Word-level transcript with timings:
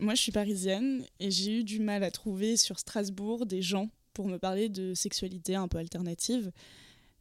Moi, 0.00 0.14
je 0.14 0.22
suis 0.22 0.32
parisienne 0.32 1.04
et 1.18 1.30
j'ai 1.30 1.60
eu 1.60 1.64
du 1.64 1.80
mal 1.80 2.04
à 2.04 2.12
trouver 2.12 2.56
sur 2.56 2.78
Strasbourg 2.78 3.46
des 3.46 3.62
gens 3.62 3.90
pour 4.14 4.28
me 4.28 4.38
parler 4.38 4.68
de 4.68 4.94
sexualité 4.94 5.56
un 5.56 5.66
peu 5.66 5.78
alternative. 5.78 6.52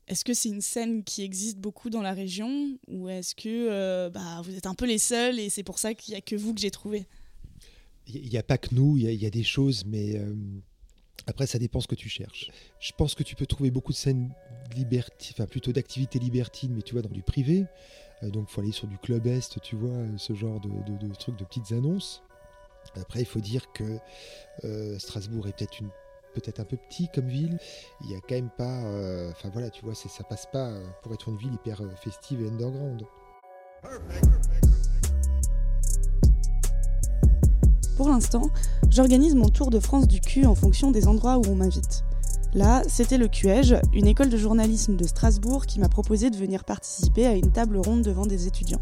Est-ce 0.07 0.23
que 0.23 0.33
c'est 0.33 0.49
une 0.49 0.61
scène 0.61 1.03
qui 1.03 1.23
existe 1.23 1.57
beaucoup 1.57 1.89
dans 1.89 2.03
la 2.03 2.13
région 2.13 2.77
ou 2.87 3.09
est-ce 3.09 3.33
que 3.33 3.47
euh, 3.47 4.09
bah, 4.11 4.41
vous 4.43 4.55
êtes 4.55 4.67
un 4.67 4.75
peu 4.75 4.85
les 4.85 4.99
seuls 4.99 5.39
et 5.39 5.49
c'est 5.49 5.63
pour 5.63 5.79
ça 5.79 5.95
qu'il 5.95 6.13
n'y 6.13 6.17
a 6.17 6.21
que 6.21 6.35
vous 6.35 6.53
que 6.53 6.61
j'ai 6.61 6.71
trouvé? 6.71 7.07
Il 8.05 8.29
n'y 8.29 8.37
a 8.37 8.43
pas 8.43 8.57
que 8.57 8.73
nous, 8.73 8.95
il 8.97 9.11
y, 9.11 9.25
a 9.25 9.29
des 9.29 9.43
choses, 9.43 9.83
mais 9.85 10.15
euh, 10.15 10.33
après 11.25 11.45
ça 11.45 11.59
dépend 11.59 11.81
ce 11.81 11.87
que 11.87 11.95
tu 11.95 12.07
cherches. 12.07 12.51
Je 12.79 12.93
pense 12.93 13.15
que 13.15 13.23
tu 13.23 13.35
peux 13.35 13.45
trouver 13.45 13.69
beaucoup 13.69 13.91
de 13.91 13.97
scènes 13.97 14.31
libertines, 14.75 15.33
enfin 15.33 15.45
plutôt 15.45 15.73
d'activités 15.73 16.19
libertines, 16.19 16.73
mais 16.73 16.83
tu 16.83 16.93
vois, 16.93 17.01
dans 17.01 17.09
du 17.09 17.23
privé. 17.23 17.65
Euh, 18.23 18.29
donc 18.29 18.47
il 18.49 18.53
faut 18.53 18.61
aller 18.61 18.71
sur 18.71 18.87
du 18.87 18.97
club 18.97 19.27
Est, 19.27 19.59
tu 19.61 19.75
vois, 19.75 20.05
ce 20.15 20.33
genre 20.33 20.61
de, 20.61 20.69
de 21.05 21.15
trucs, 21.15 21.37
de 21.37 21.43
petites 21.43 21.73
annonces. 21.73 22.23
Après, 22.95 23.19
il 23.19 23.25
faut 23.25 23.39
dire 23.39 23.71
que 23.73 23.99
Strasbourg 24.97 25.47
est 25.47 25.57
peut-être 26.39 26.59
un 26.59 26.65
peu 26.65 26.77
petit 26.77 27.09
comme 27.13 27.27
ville. 27.27 27.57
Il 28.03 28.11
y 28.11 28.15
a 28.15 28.19
quand 28.19 28.35
même 28.35 28.49
pas. 28.49 28.83
Euh, 28.85 29.31
enfin 29.31 29.49
voilà, 29.51 29.69
tu 29.69 29.83
vois, 29.83 29.95
ça 29.95 30.23
passe 30.23 30.45
pas 30.51 30.67
euh, 30.67 30.85
pour 31.01 31.13
être 31.13 31.29
une 31.29 31.37
ville 31.37 31.53
hyper 31.53 31.81
euh, 31.81 31.89
festive 32.03 32.41
et 32.41 32.47
underground. 32.47 33.03
Pour 37.95 38.09
l'instant, 38.09 38.49
j'organise 38.89 39.33
mon 39.33 39.49
tour 39.49 39.71
de 39.71 39.79
France 39.79 40.07
du 40.07 40.21
cul 40.21 40.45
en 40.45 40.53
fonction 40.53 40.91
des 40.91 41.07
endroits 41.07 41.37
où 41.37 41.43
on 41.47 41.55
m'invite. 41.55 42.03
Là, 42.53 42.83
c'était 42.87 43.17
le 43.17 43.27
QEJ, 43.27 43.75
une 43.93 44.07
école 44.07 44.29
de 44.29 44.37
journalisme 44.37 44.95
de 44.95 45.05
Strasbourg 45.05 45.65
qui 45.65 45.79
m'a 45.79 45.89
proposé 45.89 46.29
de 46.29 46.37
venir 46.37 46.63
participer 46.63 47.25
à 47.25 47.33
une 47.33 47.51
table 47.51 47.77
ronde 47.77 48.03
devant 48.03 48.25
des 48.25 48.47
étudiants. 48.47 48.81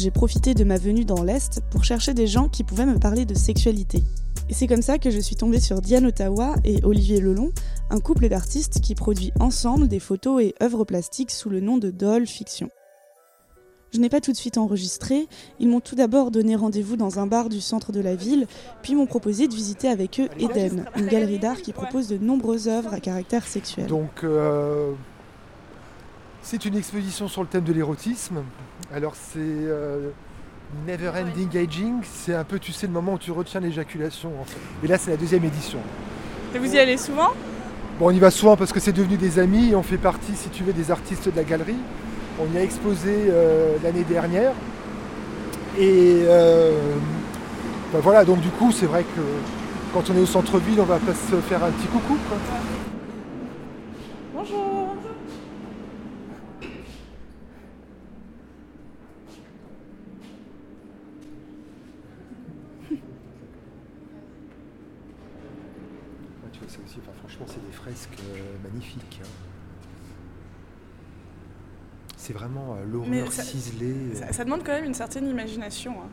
J'ai 0.00 0.10
profité 0.10 0.54
de 0.54 0.64
ma 0.64 0.78
venue 0.78 1.04
dans 1.04 1.22
l'Est 1.22 1.60
pour 1.70 1.84
chercher 1.84 2.14
des 2.14 2.26
gens 2.26 2.48
qui 2.48 2.64
pouvaient 2.64 2.86
me 2.86 2.98
parler 2.98 3.26
de 3.26 3.34
sexualité, 3.34 4.02
et 4.48 4.54
c'est 4.54 4.66
comme 4.66 4.80
ça 4.80 4.96
que 4.96 5.10
je 5.10 5.20
suis 5.20 5.36
tombée 5.36 5.60
sur 5.60 5.82
Diane 5.82 6.06
Ottawa 6.06 6.54
et 6.64 6.82
Olivier 6.84 7.20
Lelon, 7.20 7.52
un 7.90 8.00
couple 8.00 8.30
d'artistes 8.30 8.80
qui 8.80 8.94
produit 8.94 9.30
ensemble 9.38 9.88
des 9.88 10.00
photos 10.00 10.42
et 10.42 10.54
œuvres 10.62 10.86
plastiques 10.86 11.30
sous 11.30 11.50
le 11.50 11.60
nom 11.60 11.76
de 11.76 11.90
Doll 11.90 12.26
Fiction. 12.26 12.70
Je 13.92 14.00
n'ai 14.00 14.08
pas 14.08 14.22
tout 14.22 14.32
de 14.32 14.38
suite 14.38 14.56
enregistré, 14.56 15.28
ils 15.58 15.68
m'ont 15.68 15.80
tout 15.80 15.96
d'abord 15.96 16.30
donné 16.30 16.56
rendez-vous 16.56 16.96
dans 16.96 17.18
un 17.18 17.26
bar 17.26 17.50
du 17.50 17.60
centre 17.60 17.92
de 17.92 18.00
la 18.00 18.14
ville, 18.14 18.46
puis 18.80 18.94
m'ont 18.94 19.04
proposé 19.04 19.48
de 19.48 19.54
visiter 19.54 19.88
avec 19.88 20.18
eux 20.18 20.30
Eden, 20.38 20.86
une 20.96 21.08
galerie 21.08 21.38
d'art 21.38 21.60
qui 21.60 21.74
propose 21.74 22.08
de 22.08 22.16
nombreuses 22.16 22.68
œuvres 22.68 22.94
à 22.94 23.00
caractère 23.00 23.46
sexuel. 23.46 23.86
Donc, 23.86 24.24
euh, 24.24 24.94
c'est 26.42 26.64
une 26.64 26.76
exposition 26.76 27.28
sur 27.28 27.42
le 27.42 27.48
thème 27.48 27.64
de 27.64 27.72
l'érotisme. 27.72 28.42
Alors, 28.94 29.14
c'est 29.14 29.38
euh, 29.38 30.10
Never 30.86 31.10
Ending 31.10 31.56
Aging, 31.56 32.00
c'est 32.02 32.34
un 32.34 32.44
peu, 32.44 32.58
tu 32.58 32.72
sais, 32.72 32.86
le 32.86 32.92
moment 32.92 33.14
où 33.14 33.18
tu 33.18 33.30
retiens 33.30 33.60
l'éjaculation. 33.60 34.32
En 34.40 34.44
fait. 34.44 34.58
Et 34.84 34.88
là, 34.88 34.98
c'est 34.98 35.10
la 35.10 35.16
deuxième 35.16 35.44
édition. 35.44 35.78
Et 36.54 36.58
vous 36.58 36.74
y 36.74 36.78
allez 36.78 36.96
souvent? 36.96 37.30
Bon, 37.98 38.06
on 38.08 38.10
y 38.10 38.18
va 38.18 38.30
souvent 38.30 38.56
parce 38.56 38.72
que 38.72 38.80
c'est 38.80 38.92
devenu 38.92 39.16
des 39.16 39.38
amis. 39.38 39.74
On 39.74 39.82
fait 39.82 39.98
partie, 39.98 40.34
si 40.34 40.48
tu 40.48 40.64
veux, 40.64 40.72
des 40.72 40.90
artistes 40.90 41.28
de 41.28 41.36
la 41.36 41.44
galerie. 41.44 41.76
On 42.40 42.52
y 42.54 42.58
a 42.58 42.62
exposé 42.62 43.26
euh, 43.28 43.76
l'année 43.82 44.04
dernière. 44.04 44.52
Et 45.78 46.22
euh, 46.24 46.72
ben 47.92 48.00
voilà, 48.00 48.24
donc 48.24 48.40
du 48.40 48.48
coup, 48.48 48.72
c'est 48.72 48.86
vrai 48.86 49.04
que 49.04 49.20
quand 49.92 50.10
on 50.10 50.16
est 50.16 50.20
au 50.20 50.26
centre-ville, 50.26 50.80
on 50.80 50.84
va 50.84 50.98
pas 50.98 51.14
se 51.14 51.36
faire 51.42 51.62
un 51.62 51.70
petit 51.70 51.86
coucou. 51.88 52.16
Bonjour 54.34 54.80
c'est 67.46 67.66
des 67.66 67.72
fresques 68.00 68.20
euh, 68.20 68.68
magnifiques. 68.68 69.20
Hein. 69.22 69.28
C'est 72.16 72.32
vraiment 72.32 72.74
euh, 72.74 72.84
l'horreur 72.84 73.32
ciselée. 73.32 74.12
Euh. 74.14 74.32
Ça, 74.32 74.44
demande 74.44 74.62
quand 74.64 74.72
même 74.72 74.84
une 74.84 74.94
certaine 74.94 75.26
imagination. 75.26 75.92
Hein. 75.92 76.08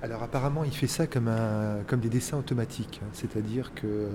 Alors 0.00 0.22
apparemment, 0.22 0.62
il 0.62 0.72
fait 0.72 0.86
ça 0.86 1.08
comme, 1.08 1.26
un, 1.26 1.78
comme 1.88 1.98
des 1.98 2.08
dessins 2.08 2.38
automatiques, 2.38 3.00
hein. 3.02 3.08
c'est-à-dire 3.12 3.72
que 3.74 4.10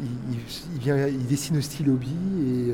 il, 0.00 0.78
vient, 0.78 1.08
il 1.08 1.26
dessine 1.26 1.56
au 1.56 1.60
stylo 1.60 1.98
et 2.40 2.72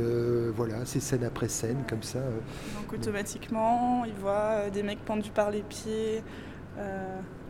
voilà, 0.55 0.85
c'est 0.85 1.01
scène 1.01 1.25
après 1.25 1.49
scène 1.49 1.83
comme 1.89 2.03
ça. 2.03 2.19
Donc 2.19 2.93
automatiquement, 2.93 4.05
il 4.05 4.13
voit 4.13 4.69
des 4.69 4.83
mecs 4.83 5.03
pendus 5.03 5.31
par 5.31 5.51
les 5.51 5.63
pieds, 5.63 6.23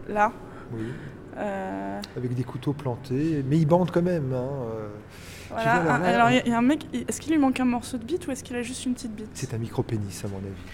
là. 0.08 0.32
Oui. 0.72 0.92
Avec 1.36 2.34
des 2.36 2.44
couteaux 2.44 2.72
plantés, 2.72 3.44
mais 3.44 3.58
il 3.58 3.66
bande 3.66 3.90
quand 3.90 4.02
même. 4.02 4.32
Ah, 5.56 5.94
alors 5.94 6.30
il 6.30 6.48
y, 6.48 6.52
a 6.52 6.58
un 6.58 6.62
mec, 6.62 6.86
est-ce 6.92 7.20
qu'il 7.20 7.32
lui 7.32 7.38
manque 7.38 7.60
un 7.60 7.64
morceau 7.64 7.98
de 7.98 8.04
bite 8.04 8.26
ou 8.26 8.30
est-ce 8.30 8.42
qu'il 8.44 8.56
a 8.56 8.62
juste 8.62 8.84
une 8.86 8.94
petite 8.94 9.14
bite 9.14 9.28
C'est 9.34 9.54
un 9.54 9.58
micro-pénis 9.58 10.24
à 10.24 10.28
mon 10.28 10.38
avis. 10.38 10.72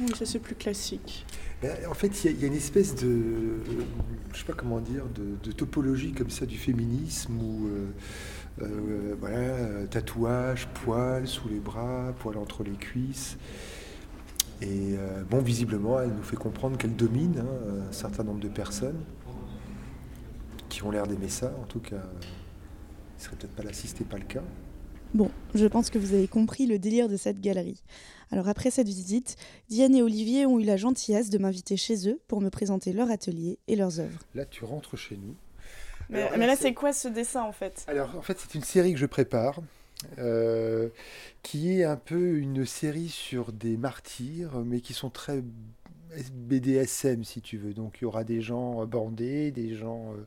Oui, 0.00 0.12
ça 0.16 0.26
c'est 0.26 0.40
plus 0.40 0.54
classique. 0.54 1.24
Ben, 1.62 1.70
en 1.88 1.94
fait, 1.94 2.24
il 2.24 2.40
y, 2.40 2.44
a 2.44 2.46
une 2.46 2.54
espèce 2.54 2.94
de, 2.96 3.60
je 4.32 4.38
sais 4.38 4.44
pas 4.44 4.52
comment 4.52 4.80
dire, 4.80 5.04
de, 5.14 5.52
topologie 5.52 6.12
comme 6.12 6.30
ça 6.30 6.46
du 6.46 6.58
féminisme 6.58 7.38
où, 7.40 7.68
euh, 7.68 7.86
euh, 8.62 9.14
voilà, 9.20 9.86
tatouage, 9.86 10.68
poils 10.84 11.26
sous 11.26 11.48
les 11.48 11.60
bras, 11.60 12.12
poils 12.18 12.38
entre 12.38 12.64
les 12.64 12.72
cuisses. 12.72 13.38
Et 14.60 14.96
euh, 14.98 15.22
bon, 15.28 15.40
visiblement, 15.40 16.00
elle 16.00 16.10
nous 16.10 16.22
fait 16.22 16.36
comprendre 16.36 16.76
qu'elle 16.76 16.96
domine 16.96 17.38
hein, 17.38 17.86
un 17.88 17.92
certain 17.92 18.24
nombre 18.24 18.40
de 18.40 18.48
personnes 18.48 19.00
qui 20.68 20.82
ont 20.82 20.90
l'air 20.90 21.06
d'aimer 21.06 21.28
ça, 21.28 21.52
en 21.62 21.66
tout 21.66 21.80
cas 21.80 22.02
serait 23.18 23.36
peut-être 23.36 23.54
pas 23.54 23.62
là 23.62 23.72
si 23.72 23.88
pas 24.04 24.18
le 24.18 24.24
cas. 24.24 24.42
Bon, 25.14 25.30
je 25.54 25.66
pense 25.66 25.90
que 25.90 25.98
vous 25.98 26.12
avez 26.12 26.26
compris 26.26 26.66
le 26.66 26.78
délire 26.78 27.08
de 27.08 27.16
cette 27.16 27.40
galerie. 27.40 27.82
Alors 28.32 28.48
après 28.48 28.70
cette 28.72 28.88
visite, 28.88 29.36
Diane 29.68 29.94
et 29.94 30.02
Olivier 30.02 30.44
ont 30.44 30.58
eu 30.58 30.64
la 30.64 30.76
gentillesse 30.76 31.30
de 31.30 31.38
m'inviter 31.38 31.76
chez 31.76 32.08
eux 32.08 32.20
pour 32.26 32.40
me 32.40 32.50
présenter 32.50 32.92
leur 32.92 33.10
atelier 33.10 33.58
et 33.68 33.76
leurs 33.76 34.00
œuvres. 34.00 34.18
Là, 34.34 34.44
tu 34.44 34.64
rentres 34.64 34.96
chez 34.96 35.16
nous. 35.16 35.36
Mais, 36.10 36.46
là, 36.46 36.56
c'est 36.56 36.74
quoi 36.74 36.92
ce 36.92 37.08
dessin 37.08 37.42
en 37.42 37.52
fait? 37.52 37.84
Alors 37.86 38.16
en 38.16 38.22
fait, 38.22 38.38
c'est 38.38 38.54
une 38.54 38.64
série 38.64 38.92
que 38.92 38.98
je 38.98 39.06
prépare. 39.06 39.60
Euh, 40.18 40.90
qui 41.42 41.78
est 41.78 41.84
un 41.84 41.96
peu 41.96 42.36
une 42.36 42.66
série 42.66 43.08
sur 43.08 43.52
des 43.52 43.78
martyrs, 43.78 44.58
mais 44.58 44.80
qui 44.80 44.92
sont 44.92 45.08
très 45.08 45.42
BDSM 46.32 47.24
si 47.24 47.40
tu 47.40 47.56
veux. 47.56 47.72
Donc 47.72 47.98
il 48.00 48.02
y 48.02 48.06
aura 48.06 48.24
des 48.24 48.40
gens 48.40 48.84
bandés, 48.86 49.50
des 49.50 49.74
gens 49.74 50.12
euh, 50.12 50.26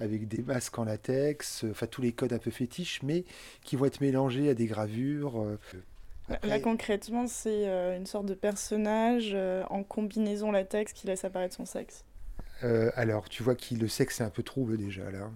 avec 0.00 0.28
des 0.28 0.42
masques 0.42 0.78
en 0.78 0.84
latex, 0.84 1.64
enfin 1.70 1.86
tous 1.86 2.02
les 2.02 2.12
codes 2.12 2.32
un 2.32 2.38
peu 2.38 2.50
fétiches, 2.50 3.02
mais 3.02 3.24
qui 3.62 3.76
vont 3.76 3.86
être 3.86 4.00
mélangés 4.00 4.48
à 4.48 4.54
des 4.54 4.66
gravures. 4.66 5.40
Euh, 5.40 6.36
Là 6.44 6.60
concrètement, 6.60 7.26
c'est 7.26 7.68
euh, 7.68 7.96
une 7.96 8.06
sorte 8.06 8.26
de 8.26 8.34
personnage 8.34 9.32
euh, 9.34 9.64
en 9.70 9.82
combinaison 9.82 10.50
latex 10.50 10.92
qui 10.92 11.06
laisse 11.06 11.24
apparaître 11.24 11.54
son 11.54 11.66
sexe. 11.66 12.04
alors, 12.94 13.28
tu 13.28 13.42
vois 13.42 13.56
que 13.56 13.74
le 13.74 13.88
sexe 13.88 14.20
est 14.20 14.24
un 14.24 14.30
peu 14.30 14.42
trouble 14.42 14.76
déjà 14.76 15.10
là. 15.10 15.30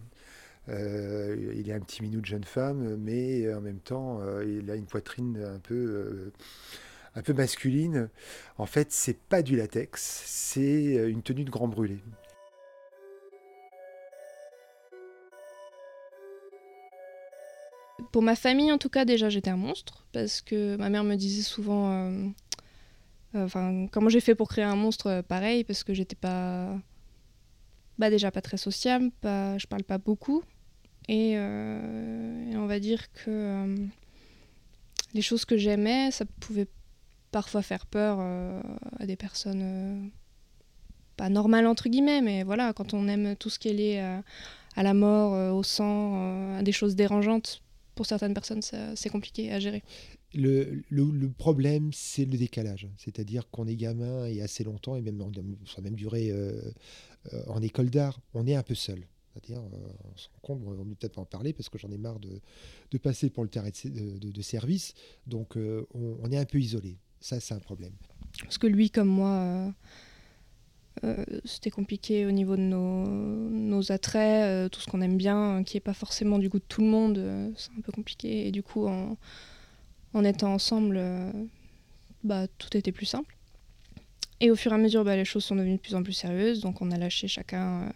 il 0.68 1.68
est 1.68 1.72
un 1.72 1.80
petit 1.80 2.02
minou 2.02 2.20
de 2.20 2.26
jeune 2.26 2.44
femme, 2.44 2.96
mais 2.96 3.52
en 3.52 3.60
même 3.60 3.80
temps, 3.80 4.20
il 4.42 4.70
a 4.70 4.76
une 4.76 4.86
poitrine 4.86 5.44
un 5.44 5.58
peu, 5.58 6.30
un 7.16 7.22
peu 7.22 7.32
masculine. 7.32 8.08
En 8.58 8.66
fait, 8.66 8.92
c'est 8.92 9.18
pas 9.18 9.42
du 9.42 9.56
latex, 9.56 10.22
c'est 10.24 10.94
une 11.08 11.22
tenue 11.22 11.44
de 11.44 11.50
grand 11.50 11.66
brûlé. 11.66 11.98
Pour 18.16 18.22
ma 18.22 18.34
famille, 18.34 18.72
en 18.72 18.78
tout 18.78 18.88
cas, 18.88 19.04
déjà, 19.04 19.28
j'étais 19.28 19.50
un 19.50 19.58
monstre 19.58 20.06
parce 20.10 20.40
que 20.40 20.76
ma 20.76 20.88
mère 20.88 21.04
me 21.04 21.16
disait 21.16 21.42
souvent. 21.42 21.92
Euh, 21.92 22.28
euh, 23.34 23.86
comment 23.92 24.08
j'ai 24.08 24.22
fait 24.22 24.34
pour 24.34 24.48
créer 24.48 24.64
un 24.64 24.74
monstre 24.74 25.08
euh, 25.08 25.22
Pareil, 25.22 25.64
parce 25.64 25.84
que 25.84 25.92
j'étais 25.92 26.16
pas. 26.16 26.78
Bah, 27.98 28.08
déjà 28.08 28.30
pas 28.30 28.40
très 28.40 28.56
sociable, 28.56 29.10
pas, 29.20 29.58
je 29.58 29.66
parle 29.66 29.82
pas 29.82 29.98
beaucoup. 29.98 30.42
Et, 31.10 31.36
on 31.36 32.64
va 32.66 32.80
dire 32.80 33.12
que 33.12 33.86
les 35.12 35.20
choses 35.20 35.44
que 35.44 35.58
j'aimais, 35.58 36.10
ça 36.10 36.24
pouvait 36.40 36.68
parfois 37.32 37.60
faire 37.60 37.84
peur 37.84 38.18
à 38.98 39.04
des 39.04 39.16
personnes 39.16 40.10
pas 41.18 41.28
normales 41.28 41.66
entre 41.66 41.90
guillemets, 41.90 42.22
mais 42.22 42.44
voilà, 42.44 42.72
quand 42.72 42.94
on 42.94 43.08
aime 43.08 43.36
tout 43.36 43.50
ce 43.50 43.58
qui 43.58 43.68
est 43.68 43.74
lié 43.74 44.20
à 44.74 44.82
la 44.82 44.94
mort, 44.94 45.54
au 45.54 45.62
sang, 45.62 46.56
à 46.56 46.62
des 46.62 46.72
choses 46.72 46.96
dérangeantes, 46.96 47.62
pour 47.96 48.06
certaines 48.06 48.34
personnes, 48.34 48.60
c'est 48.62 49.08
compliqué 49.08 49.50
à 49.50 49.58
gérer. 49.58 49.82
Le, 50.34 50.82
le, 50.90 51.30
problème, 51.30 51.92
c'est 51.92 52.26
le 52.26 52.36
décalage. 52.36 52.88
C'est-à-dire 52.98 53.50
qu'on 53.50 53.66
est 53.66 53.74
gamin 53.74 54.26
et 54.26 54.42
assez 54.42 54.62
longtemps, 54.62 54.96
et 54.96 55.00
même, 55.00 55.18
ça 55.66 55.78
a 55.78 55.80
même 55.80 55.96
duré 55.96 56.30
euh, 56.30 56.60
euh, 57.32 57.42
en 57.48 57.62
école 57.62 57.90
d'art, 57.90 58.20
on 58.34 58.46
est 58.46 58.54
un 58.54 58.62
peu 58.62 58.74
seul. 58.74 59.00
C'est-à-dire, 59.32 59.64
euh, 59.64 59.88
on 60.04 60.16
se 60.16 60.28
rend 60.28 60.40
compte, 60.42 60.62
on 60.66 60.70
va 60.72 60.84
peut-être 60.84 61.14
pas 61.14 61.22
en 61.22 61.26
parler 61.26 61.52
parce 61.52 61.68
que 61.70 61.78
j'en 61.78 61.90
ai 61.90 61.98
marre 61.98 62.20
de, 62.20 62.40
de, 62.90 62.98
passer 62.98 63.30
pour 63.30 63.44
le 63.44 63.50
terrain 63.50 63.70
de, 63.84 64.30
de, 64.30 64.42
service. 64.42 64.92
Donc, 65.26 65.56
on, 65.56 65.86
on, 65.94 66.30
est 66.30 66.38
un 66.38 66.44
peu 66.44 66.58
isolé. 66.58 66.98
Ça, 67.20 67.40
c'est 67.40 67.54
un 67.54 67.60
problème. 67.60 67.92
Parce 68.42 68.58
que 68.58 68.66
lui, 68.66 68.90
comme 68.90 69.08
moi, 69.08 69.74
c'était 71.44 71.70
compliqué 71.70 72.26
au 72.26 72.30
niveau 72.30 72.56
de 72.56 72.62
nos, 72.62 73.92
attraits, 73.92 74.44
euh, 74.44 74.68
tout 74.68 74.80
ce 74.80 74.86
qu'on 74.86 75.00
aime 75.00 75.16
bien, 75.16 75.62
qui 75.64 75.76
n'est 75.76 75.80
pas 75.80 75.94
forcément 75.94 76.38
du 76.38 76.48
goût 76.48 76.58
de 76.58 76.64
tout 76.66 76.80
le 76.80 76.86
monde, 76.86 77.18
euh, 77.18 77.50
c'est 77.56 77.70
un 77.76 77.80
peu 77.80 77.92
compliqué. 77.92 78.46
Et 78.46 78.50
du 78.50 78.62
coup, 78.62 78.86
en, 78.86 79.16
en 80.14 80.24
étant 80.24 80.52
ensemble, 80.52 81.00
bah, 82.24 82.46
tout 82.58 82.76
était 82.76 82.92
plus 82.92 83.06
simple. 83.06 83.36
Et 84.40 84.50
au 84.50 84.56
fur 84.56 84.72
et 84.72 84.74
à 84.74 84.78
mesure, 84.78 85.04
bah, 85.04 85.16
les 85.16 85.24
choses 85.24 85.44
sont 85.44 85.56
devenues 85.56 85.76
de 85.76 85.80
plus 85.80 85.94
en 85.94 86.02
plus 86.02 86.12
sérieuses, 86.12 86.60
donc 86.60 86.82
on 86.82 86.90
a 86.90 86.98
lâché 86.98 87.28
chacun 87.28 87.92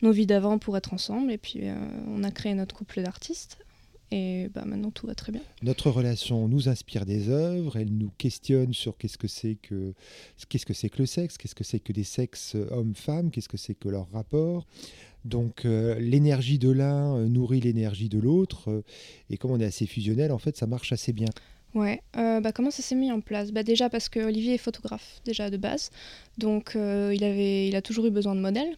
nos 0.00 0.10
vies 0.10 0.26
d'avant 0.26 0.58
pour 0.58 0.76
être 0.76 0.92
ensemble, 0.94 1.30
et 1.30 1.38
puis 1.38 1.62
on 2.08 2.24
a 2.24 2.30
créé 2.30 2.54
notre 2.54 2.74
couple 2.74 3.02
d'artistes. 3.02 3.58
Et 4.12 4.48
bah, 4.54 4.64
maintenant, 4.66 4.90
tout 4.90 5.06
va 5.06 5.14
très 5.14 5.32
bien. 5.32 5.40
Notre 5.62 5.90
relation 5.90 6.46
nous 6.46 6.68
inspire 6.68 7.06
des 7.06 7.30
œuvres, 7.30 7.76
elle 7.76 7.90
nous 7.90 8.10
questionne 8.18 8.74
sur 8.74 8.98
qu'est-ce 8.98 9.16
que 9.16 9.26
c'est 9.26 9.54
que, 9.54 9.94
qu'est-ce 10.50 10.66
que, 10.66 10.74
c'est 10.74 10.90
que 10.90 10.98
le 10.98 11.06
sexe, 11.06 11.38
qu'est-ce 11.38 11.54
que 11.54 11.64
c'est 11.64 11.80
que 11.80 11.92
des 11.92 12.04
sexes 12.04 12.54
hommes-femmes, 12.70 13.30
qu'est-ce 13.30 13.48
que 13.48 13.56
c'est 13.56 13.74
que 13.74 13.88
leur 13.88 14.10
rapport. 14.12 14.66
Donc 15.24 15.64
euh, 15.64 15.98
l'énergie 15.98 16.58
de 16.58 16.70
l'un 16.70 17.16
euh, 17.16 17.26
nourrit 17.26 17.60
l'énergie 17.60 18.08
de 18.08 18.18
l'autre. 18.18 18.70
Euh, 18.70 18.82
et 19.30 19.36
comme 19.36 19.52
on 19.52 19.60
est 19.60 19.64
assez 19.64 19.86
fusionnel, 19.86 20.32
en 20.32 20.38
fait, 20.38 20.56
ça 20.56 20.66
marche 20.66 20.92
assez 20.92 21.12
bien. 21.12 21.28
Ouais, 21.74 22.02
bah 22.14 22.52
comment 22.52 22.70
ça 22.70 22.82
s'est 22.82 22.94
mis 22.94 23.10
en 23.10 23.22
place? 23.22 23.50
Bah 23.50 23.62
Déjà 23.62 23.88
parce 23.88 24.10
que 24.10 24.20
Olivier 24.20 24.52
est 24.52 24.58
photographe, 24.58 25.22
déjà 25.24 25.48
de 25.48 25.56
base. 25.56 25.90
Donc 26.36 26.72
il, 26.74 27.24
avait, 27.24 27.66
il 27.66 27.74
a 27.74 27.80
toujours 27.80 28.04
eu 28.04 28.10
besoin 28.10 28.34
de 28.34 28.40
modèles. 28.40 28.76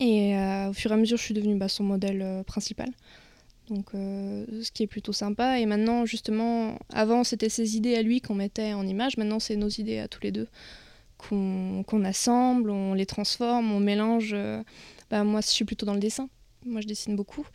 Et 0.00 0.34
au 0.70 0.72
fur 0.72 0.90
et 0.90 0.94
à 0.94 0.96
mesure, 0.96 1.18
je 1.18 1.22
suis 1.22 1.34
devenue 1.34 1.56
bah, 1.56 1.68
son 1.68 1.84
modèle 1.84 2.42
principal. 2.46 2.88
Donc, 3.68 3.86
euh, 3.94 4.46
ce 4.62 4.70
qui 4.70 4.82
est 4.84 4.86
plutôt 4.86 5.12
sympa. 5.12 5.58
Et 5.58 5.66
maintenant, 5.66 6.06
justement, 6.06 6.78
avant, 6.92 7.24
c'était 7.24 7.48
ses 7.48 7.76
idées 7.76 7.96
à 7.96 8.02
lui 8.02 8.20
qu'on 8.20 8.34
mettait 8.34 8.72
en 8.72 8.86
image. 8.86 9.16
Maintenant, 9.16 9.40
c'est 9.40 9.56
nos 9.56 9.68
idées 9.68 9.98
à 9.98 10.08
tous 10.08 10.20
les 10.22 10.32
deux 10.32 10.48
qu'on 11.18 12.04
assemble, 12.04 12.68
on 12.68 12.92
les 12.92 13.06
transforme, 13.06 13.72
on 13.72 13.80
mélange. 13.80 14.32
Euh, 14.34 14.62
bah, 15.10 15.24
moi, 15.24 15.40
je 15.40 15.48
suis 15.48 15.64
plutôt 15.64 15.86
dans 15.86 15.94
le 15.94 16.00
dessin. 16.00 16.28
Moi, 16.64 16.80
je 16.80 16.86
dessine 16.86 17.16
beaucoup. 17.16 17.46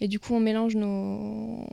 Et 0.00 0.08
du 0.08 0.18
coup, 0.18 0.34
on 0.34 0.40
mélange 0.40 0.74
nos, 0.74 1.66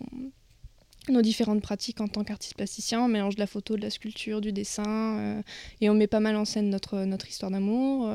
nos 1.09 1.21
différentes 1.21 1.61
pratiques 1.61 2.01
en 2.01 2.07
tant 2.07 2.23
qu'artiste 2.23 2.55
plasticien. 2.55 3.01
On 3.01 3.07
mélange 3.07 3.35
de 3.35 3.39
la 3.39 3.47
photo, 3.47 3.77
de 3.77 3.81
la 3.81 3.89
sculpture, 3.89 4.41
du 4.41 4.51
dessin. 4.51 5.17
Euh, 5.19 5.41
et 5.79 5.89
on 5.89 5.95
met 5.95 6.07
pas 6.07 6.19
mal 6.19 6.35
en 6.35 6.45
scène 6.45 6.69
notre, 6.69 7.05
notre 7.05 7.29
histoire 7.29 7.49
d'amour. 7.49 8.07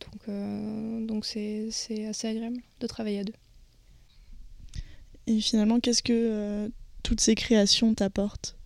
donc, 0.00 1.06
donc 1.06 1.24
c'est 1.24 1.70
assez 2.06 2.28
agréable 2.28 2.58
de 2.80 2.86
travailler 2.86 3.20
à 3.20 3.24
deux. 3.24 3.32
Et 5.26 5.40
finalement, 5.40 5.80
qu'est-ce 5.80 6.02
que 6.02 6.12
euh, 6.12 6.68
toutes 7.02 7.20
ces 7.20 7.34
créations 7.34 7.94
t'apportent? 7.94 8.56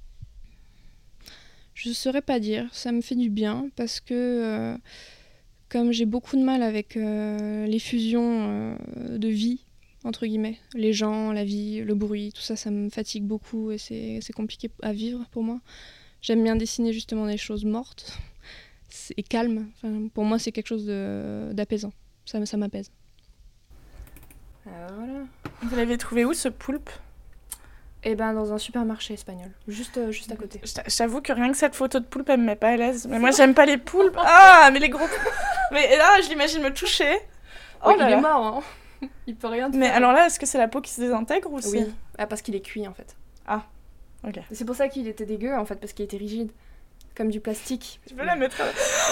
Je 1.75 1.89
ne 1.89 1.95
saurais 1.95 2.23
pas 2.23 2.39
dire. 2.39 2.69
Ça 2.73 2.93
me 2.93 3.01
fait 3.01 3.15
du 3.15 3.31
bien 3.31 3.71
parce 3.77 4.01
que 4.01 4.15
euh, 4.15 4.77
comme 5.71 5.93
j'ai 5.93 6.05
beaucoup 6.05 6.37
de 6.37 6.43
mal 6.43 6.63
avec 6.63 6.97
euh, 6.97 7.67
les 7.67 7.79
fusions 7.79 8.77
de 9.09 9.29
vie, 9.29 9.61
entre 10.05 10.27
guillemets, 10.27 10.59
les 10.75 10.93
gens, 10.93 11.33
la 11.33 11.45
vie, 11.45 11.81
le 11.81 11.95
bruit, 11.95 12.33
tout 12.35 12.43
ça, 12.43 12.57
ça 12.57 12.71
me 12.71 12.91
fatigue 12.91 13.25
beaucoup 13.25 13.71
et 13.71 13.79
c'est 13.79 14.33
compliqué 14.35 14.71
à 14.83 14.93
vivre 14.93 15.25
pour 15.31 15.43
moi. 15.43 15.61
J'aime 16.21 16.43
bien 16.43 16.57
dessiner 16.57 16.93
justement 16.93 17.27
des 17.27 17.39
choses 17.39 17.65
mortes 17.65 18.19
et 19.17 19.23
calmes. 19.23 19.71
pour 20.13 20.25
moi, 20.25 20.39
c'est 20.39 20.53
quelque 20.53 20.69
chose 20.69 20.85
d'apaisant. 20.87 21.93
Ça 22.27 22.57
m'apaise. 22.59 22.91
Voilà. 24.65 25.25
Vous 25.63 25.77
l'avez 25.77 25.99
trouvé 25.99 26.25
où 26.25 26.33
ce 26.33 26.49
poulpe? 26.49 26.91
Eh 28.03 28.15
ben 28.15 28.33
dans 28.33 28.53
un 28.53 28.59
supermarché 28.59 29.13
espagnol, 29.13 29.51
juste, 29.69 29.99
euh, 29.99 30.11
juste 30.11 30.33
à 30.33 30.37
côté. 30.37 30.59
J'avoue 30.87 31.21
que 31.21 31.33
rien 31.35 31.51
que 31.51 31.57
cette 31.57 31.75
photo 31.75 32.01
de 32.01 32.07
poulpe, 32.07 32.31
elle 32.31 32.41
me 32.41 32.47
met 32.47 32.57
pas 32.57 32.69
à 32.69 32.77
l'aise. 32.77 33.07
Mais 33.07 33.19
moi, 33.19 33.31
j'aime 33.31 33.53
pas 33.53 33.67
les 33.67 33.77
poulpes. 33.77 34.17
Ah, 34.25 34.71
mais 34.73 34.79
les 34.79 34.89
gros. 34.89 35.05
mais 35.71 35.97
là, 35.99 36.21
je 36.23 36.31
l'imagine 36.31 36.63
me 36.63 36.73
toucher. 36.73 37.19
Oh, 37.85 37.93
il 37.95 38.03
est 38.03 38.21
mort, 38.21 38.63
hein. 39.03 39.09
Il 39.27 39.37
peut 39.37 39.49
rien 39.49 39.71
Mais 39.71 39.89
alors 39.89 40.13
là, 40.13 40.27
est-ce 40.27 40.39
que 40.39 40.47
c'est 40.47 40.59
la 40.59 40.69
peau 40.69 40.81
qui 40.81 40.91
se 40.91 41.01
désintègre 41.01 41.51
ou 41.53 41.59
Oui, 41.73 41.87
ah, 42.19 42.27
parce 42.27 42.43
qu'il 42.43 42.55
est 42.55 42.61
cuit 42.61 42.87
en 42.87 42.93
fait. 42.95 43.17
Ah, 43.47 43.65
ok. 44.27 44.41
C'est 44.53 44.65
pour 44.65 44.77
ça 44.77 44.89
qu'il 44.89 45.09
était 45.09 45.27
dégueu 45.27 45.55
en 45.55 45.65
fait, 45.65 45.77
parce 45.77 45.93
qu'il 45.93 46.05
était 46.05 46.17
rigide 46.19 46.51
comme 47.17 47.31
du 47.31 47.41
plastique. 47.41 48.01
Tu 48.07 48.15
peux 48.15 48.25
la 48.25 48.37
mettre 48.37 48.57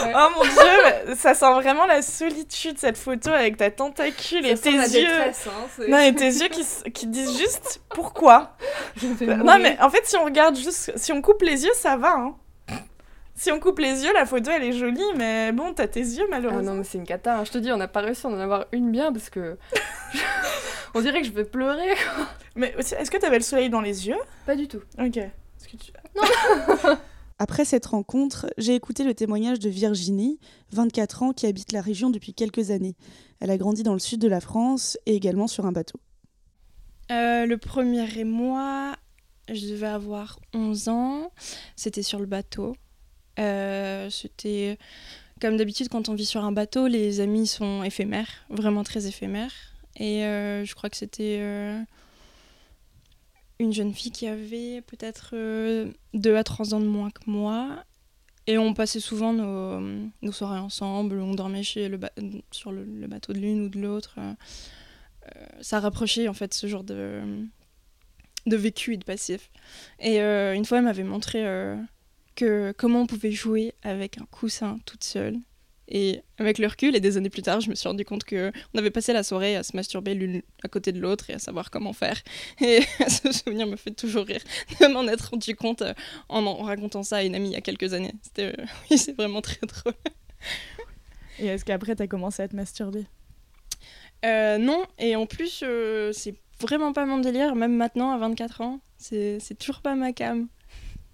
Oh 0.07 0.29
mon 0.37 0.43
dieu, 0.43 1.15
ça 1.17 1.35
sent 1.35 1.53
vraiment 1.55 1.87
la 1.87 2.03
solitude 2.03 2.79
cette 2.79 2.99
photo 2.99 3.31
avec 3.31 3.57
ta 3.57 3.71
tentacule 3.71 4.47
et 4.47 4.57
tes 4.57 4.71
yeux. 4.71 5.09
Hein, 5.09 5.85
non, 5.89 5.99
et 5.99 6.15
tes 6.15 6.27
yeux 6.27 6.49
qui, 6.49 6.65
qui 6.93 7.07
disent 7.07 7.39
juste 7.39 7.83
pourquoi? 7.91 8.57
non 9.27 9.59
mais 9.59 9.77
en 9.81 9.91
fait 9.91 10.05
si 10.07 10.17
on 10.17 10.25
regarde 10.25 10.57
juste, 10.57 10.93
si 10.97 11.13
on 11.13 11.21
coupe 11.23 11.43
les 11.43 11.65
yeux 11.65 11.75
ça 11.75 11.97
va. 11.97 12.15
Hein. 12.15 12.37
Si 13.39 13.53
on 13.53 13.61
coupe 13.61 13.79
les 13.79 14.05
yeux, 14.05 14.13
la 14.13 14.27
photo 14.27 14.51
elle 14.51 14.65
est 14.65 14.73
jolie, 14.73 15.01
mais 15.17 15.53
bon, 15.53 15.73
t'as 15.73 15.87
tes 15.87 16.01
yeux 16.01 16.27
malheureusement. 16.29 16.61
Ah 16.61 16.73
non, 16.73 16.79
mais 16.79 16.85
c'est 16.85 16.99
une 16.99 17.07
cata. 17.07 17.39
Hein. 17.39 17.45
Je 17.45 17.53
te 17.53 17.59
dis, 17.59 17.71
on 17.71 17.77
n'a 17.77 17.87
pas 17.87 18.01
réussi 18.01 18.27
à 18.27 18.31
en 18.31 18.41
avoir 18.41 18.67
une 18.73 18.91
bien 18.91 19.13
parce 19.13 19.31
que. 19.31 19.57
on 20.95 21.01
dirait 21.01 21.21
que 21.21 21.27
je 21.29 21.33
vais 21.33 21.45
pleurer. 21.45 21.95
Mais 22.57 22.75
est-ce 22.77 23.11
que 23.13 23.17
t'avais 23.17 23.37
le 23.37 23.45
soleil 23.45 23.71
dans 23.71 23.81
les 23.81 24.09
yeux? 24.09 24.19
Pas 24.45 24.57
du 24.57 24.67
tout. 24.67 24.81
Ok. 24.99 25.13
Que 25.15 25.77
tu... 25.77 25.93
Non 26.17 26.97
Après 27.39 27.65
cette 27.65 27.87
rencontre, 27.87 28.47
j'ai 28.59 28.75
écouté 28.75 29.05
le 29.05 29.15
témoignage 29.15 29.61
de 29.61 29.69
Virginie, 29.69 30.41
24 30.73 31.23
ans, 31.23 31.33
qui 31.33 31.47
habite 31.47 31.73
la 31.73 31.81
région 31.81 32.11
depuis 32.11 32.35
quelques 32.35 32.71
années. 32.71 32.97
Elle 33.41 33.51
a 33.51 33.57
grandi 33.57 33.85
dans 33.85 33.93
le 33.93 34.01
sud 34.01 34.21
de 34.21 34.27
la 34.29 34.41
France 34.41 34.99
et 35.07 35.15
également 35.15 35.47
sur 35.47 35.65
un 35.65 35.73
bateau. 35.73 36.01
Euh, 37.13 37.47
le 37.47 37.57
premier 37.57 38.25
mois, 38.25 38.97
je 39.49 39.69
devais 39.69 39.87
avoir 39.87 40.41
11 40.53 40.89
ans. 40.89 41.33
C'était 41.77 42.03
sur 42.03 42.19
le 42.19 42.27
bateau. 42.27 42.75
Euh, 43.39 44.11
c'était 44.11 44.77
comme 45.41 45.57
d'habitude 45.57 45.89
quand 45.89 46.09
on 46.09 46.15
vit 46.15 46.27
sur 46.27 46.45
un 46.45 46.51
bateau, 46.51 46.89
les 46.89 47.21
amis 47.21 47.47
sont 47.47 47.85
éphémères, 47.85 48.45
vraiment 48.51 48.83
très 48.83 49.07
éphémères. 49.07 49.53
Et 49.97 50.25
euh, 50.25 50.65
je 50.65 50.75
crois 50.75 50.91
que 50.91 50.97
c'était 50.97 51.41
une 53.59 53.73
jeune 53.73 53.93
fille 53.93 54.13
qui 54.13 54.27
avait 54.27 54.83
peut-être 54.83 55.31
2 55.33 56.31
euh, 56.31 56.37
à 56.37 56.45
3 56.45 56.75
ans 56.75 56.81
de 56.81 56.87
moins 56.87 57.11
que 57.11 57.23
moi. 57.27 57.85
Et 58.47 58.57
on 58.57 58.73
passait 58.73 59.01
souvent 59.01 59.33
nos, 59.35 60.33
soirées 60.33 60.59
ensemble, 60.59 61.21
on 61.21 61.35
dormait 61.35 61.63
chez 61.63 61.89
le 61.89 62.01
sur 62.51 62.73
le, 62.73 62.85
bateau 63.07 63.35
de 63.35 63.39
l'une 63.39 63.67
ou 63.67 63.69
de 63.69 63.79
l'autre. 63.79 64.17
Euh, 64.19 64.35
ça 65.61 65.81
rapprochait 65.81 66.29
en 66.29 66.33
fait 66.33 66.55
ce 66.55 66.67
genre 66.67 66.85
de, 66.85 67.21
de 68.47 68.57
vécu 68.57 68.95
et 68.95 68.97
de 68.97 69.05
passif. 69.05 69.51
Et 70.01 70.23
euh, 70.23 70.55
une 70.55 70.65
fois, 70.65 70.79
elle 70.79 70.85
m'avait 70.85 71.05
montré 71.05 71.45
que 72.37 72.73
comment 72.79 73.03
on 73.03 73.07
pouvait 73.07 73.33
jouer 73.33 73.75
avec 73.83 74.17
un 74.17 74.27
coussin 74.31 74.79
toute 74.87 75.05
seule. 75.05 75.37
Et 75.91 76.21
avec 76.37 76.59
le 76.59 76.67
recul 76.67 76.95
et 76.95 77.01
des 77.01 77.17
années 77.17 77.31
plus 77.31 77.41
tard, 77.41 77.61
je 77.63 77.71
me 77.71 77.75
suis 77.75 77.89
rendu 77.89 78.05
compte 78.05 78.25
que 78.25 78.53
on 78.75 78.79
avait 78.79 78.91
passé 78.91 79.15
la 79.15 79.23
soirée 79.23 79.57
à 79.57 79.63
se 79.63 79.75
masturber 79.75 80.13
l'une 80.15 80.43
à 80.63 80.69
côté 80.69 80.93
de 80.93 81.01
l'autre 81.01 81.31
et 81.31 81.33
à 81.35 81.39
savoir 81.39 81.71
comment 81.71 81.95
faire. 81.95 82.21
Et 82.61 82.83
ce 83.09 83.33
souvenir 83.33 83.67
me 83.67 83.77
fait 83.77 83.93
toujours 83.93 84.27
rire 84.27 84.43
de 84.81 84.87
m'en 84.87 85.09
être 85.09 85.31
rendu 85.31 85.57
compte 85.57 85.81
euh, 85.81 85.95
en, 86.29 86.45
en 86.45 86.63
racontant 86.63 87.03
ça 87.03 87.17
à 87.19 87.23
une 87.23 87.35
amie 87.35 87.49
il 87.49 87.53
y 87.55 87.57
a 87.57 87.63
quelques 87.63 87.95
années. 87.95 88.13
C'était, 88.23 88.53
euh, 88.59 88.65
oui, 88.91 88.99
c'est 88.99 89.17
vraiment 89.17 89.41
très 89.41 89.67
drôle. 89.67 89.95
Et 91.39 91.47
est-ce 91.47 91.65
qu'après, 91.65 91.97
tu 91.97 92.03
as 92.03 92.07
commencé 92.07 92.43
à 92.43 92.49
te 92.49 92.55
masturber? 92.57 93.07
Euh, 94.25 94.59
Non, 94.59 94.85
et 94.99 95.17
en 95.17 95.25
plus, 95.25 95.65
c'est 96.13 96.35
vraiment 96.61 96.93
pas 96.93 97.07
mon 97.07 97.19
délire, 97.19 97.55
même 97.55 97.75
maintenant 97.77 98.11
à 98.13 98.19
24 98.19 98.61
ans. 98.61 98.81
C'est 98.99 99.57
toujours 99.59 99.81
pas 99.81 99.95
ma 99.95 100.13
cam. 100.13 100.49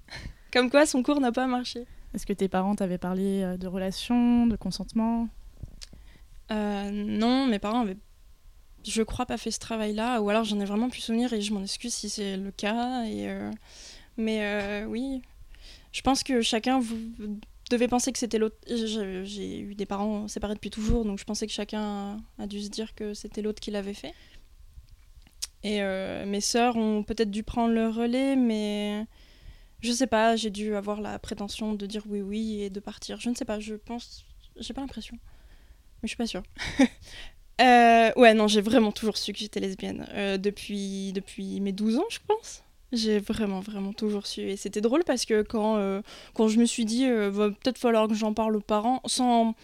Comme 0.52 0.70
quoi, 0.70 0.86
son 0.86 1.02
cours 1.02 1.20
n'a 1.20 1.30
pas 1.30 1.46
marché. 1.46 1.84
Est-ce 2.14 2.26
que 2.26 2.32
tes 2.32 2.48
parents 2.48 2.76
t'avaient 2.76 2.98
parlé 2.98 3.42
euh, 3.42 3.56
de 3.56 3.66
relations, 3.66 4.46
de 4.46 4.54
consentement? 4.56 5.28
Euh, 6.52 6.90
Non, 6.90 7.46
mes 7.46 7.58
parents 7.58 7.80
avaient, 7.80 7.96
je 8.86 9.02
crois, 9.02 9.26
pas 9.26 9.36
fait 9.36 9.50
ce 9.50 9.58
travail-là, 9.58 10.20
ou 10.20 10.30
alors 10.30 10.44
j'en 10.44 10.60
ai 10.60 10.64
vraiment 10.64 10.88
plus 10.88 11.00
souvenir 11.00 11.32
et 11.32 11.40
je 11.40 11.52
m'en 11.52 11.62
excuse 11.62 11.92
si 11.92 12.08
c'est 12.08 12.36
le 12.36 12.52
cas. 12.52 13.04
Euh, 13.06 13.50
Mais 14.16 14.84
oui, 14.84 15.22
je 15.90 16.02
pense 16.02 16.22
que 16.22 16.40
chacun 16.40 16.78
vous 16.78 16.98
devait 17.70 17.88
penser 17.88 18.12
que 18.12 18.18
c'était 18.18 18.38
l'autre. 18.38 18.56
J'ai 18.68 19.58
eu 19.58 19.74
des 19.74 19.86
parents 19.86 20.28
séparés 20.28 20.54
depuis 20.54 20.70
toujours, 20.70 21.04
donc 21.04 21.18
je 21.18 21.24
pensais 21.24 21.48
que 21.48 21.52
chacun 21.52 22.18
a 22.38 22.46
dû 22.46 22.62
se 22.62 22.68
dire 22.68 22.94
que 22.94 23.12
c'était 23.14 23.42
l'autre 23.42 23.60
qui 23.60 23.72
l'avait 23.72 23.94
fait. 23.94 24.14
Et 25.64 25.80
mes 26.26 26.42
sœurs 26.42 26.76
ont 26.76 27.02
peut-être 27.02 27.30
dû 27.30 27.42
prendre 27.42 27.72
le 27.74 27.88
relais, 27.88 28.36
mais 28.36 29.06
je 29.84 29.92
sais 29.92 30.06
pas, 30.06 30.36
j'ai 30.36 30.50
dû 30.50 30.74
avoir 30.74 31.00
la 31.00 31.18
prétention 31.18 31.74
de 31.74 31.86
dire 31.86 32.02
oui, 32.08 32.22
oui 32.22 32.62
et 32.62 32.70
de 32.70 32.80
partir. 32.80 33.20
Je 33.20 33.28
ne 33.28 33.34
sais 33.34 33.44
pas, 33.44 33.60
je 33.60 33.74
pense. 33.74 34.24
J'ai 34.56 34.72
pas 34.72 34.80
l'impression. 34.80 35.18
Mais 36.02 36.06
je 36.06 36.08
suis 36.08 36.16
pas 36.16 36.26
sûre. 36.26 36.42
Euh, 37.60 38.10
ouais, 38.16 38.34
non, 38.34 38.48
j'ai 38.48 38.60
vraiment 38.60 38.90
toujours 38.90 39.16
su 39.16 39.32
que 39.32 39.38
j'étais 39.38 39.60
lesbienne. 39.60 40.08
Euh, 40.14 40.38
depuis, 40.38 41.12
depuis 41.12 41.60
mes 41.60 41.70
12 41.70 41.98
ans, 41.98 42.06
je 42.10 42.18
pense. 42.26 42.64
J'ai 42.90 43.20
vraiment, 43.20 43.60
vraiment 43.60 43.92
toujours 43.92 44.26
su. 44.26 44.40
Et 44.40 44.56
c'était 44.56 44.80
drôle 44.80 45.04
parce 45.04 45.24
que 45.24 45.42
quand, 45.42 45.76
euh, 45.76 46.02
quand 46.34 46.48
je 46.48 46.58
me 46.58 46.64
suis 46.64 46.84
dit, 46.84 47.08
va 47.08 47.50
peut-être 47.50 47.78
falloir 47.78 48.08
que 48.08 48.14
j'en 48.14 48.34
parle 48.34 48.56
aux 48.56 48.60
parents, 48.60 49.02
sans, 49.06 49.54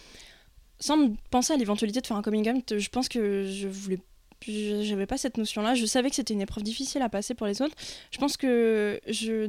sans 0.78 1.16
penser 1.32 1.52
à 1.52 1.56
l'éventualité 1.56 2.00
de 2.00 2.06
faire 2.06 2.16
un 2.16 2.22
coming 2.22 2.48
out, 2.52 2.78
je 2.78 2.88
pense 2.90 3.08
que 3.08 3.44
je 3.44 3.66
voulais 3.66 3.98
j'avais 4.46 5.06
pas 5.06 5.18
cette 5.18 5.36
notion-là. 5.36 5.74
Je 5.74 5.86
savais 5.86 6.10
que 6.10 6.16
c'était 6.16 6.34
une 6.34 6.40
épreuve 6.40 6.62
difficile 6.62 7.02
à 7.02 7.08
passer 7.08 7.34
pour 7.34 7.46
les 7.46 7.62
autres. 7.62 7.74
Je 8.10 8.18
pense 8.18 8.36
que 8.36 9.00
je, 9.06 9.46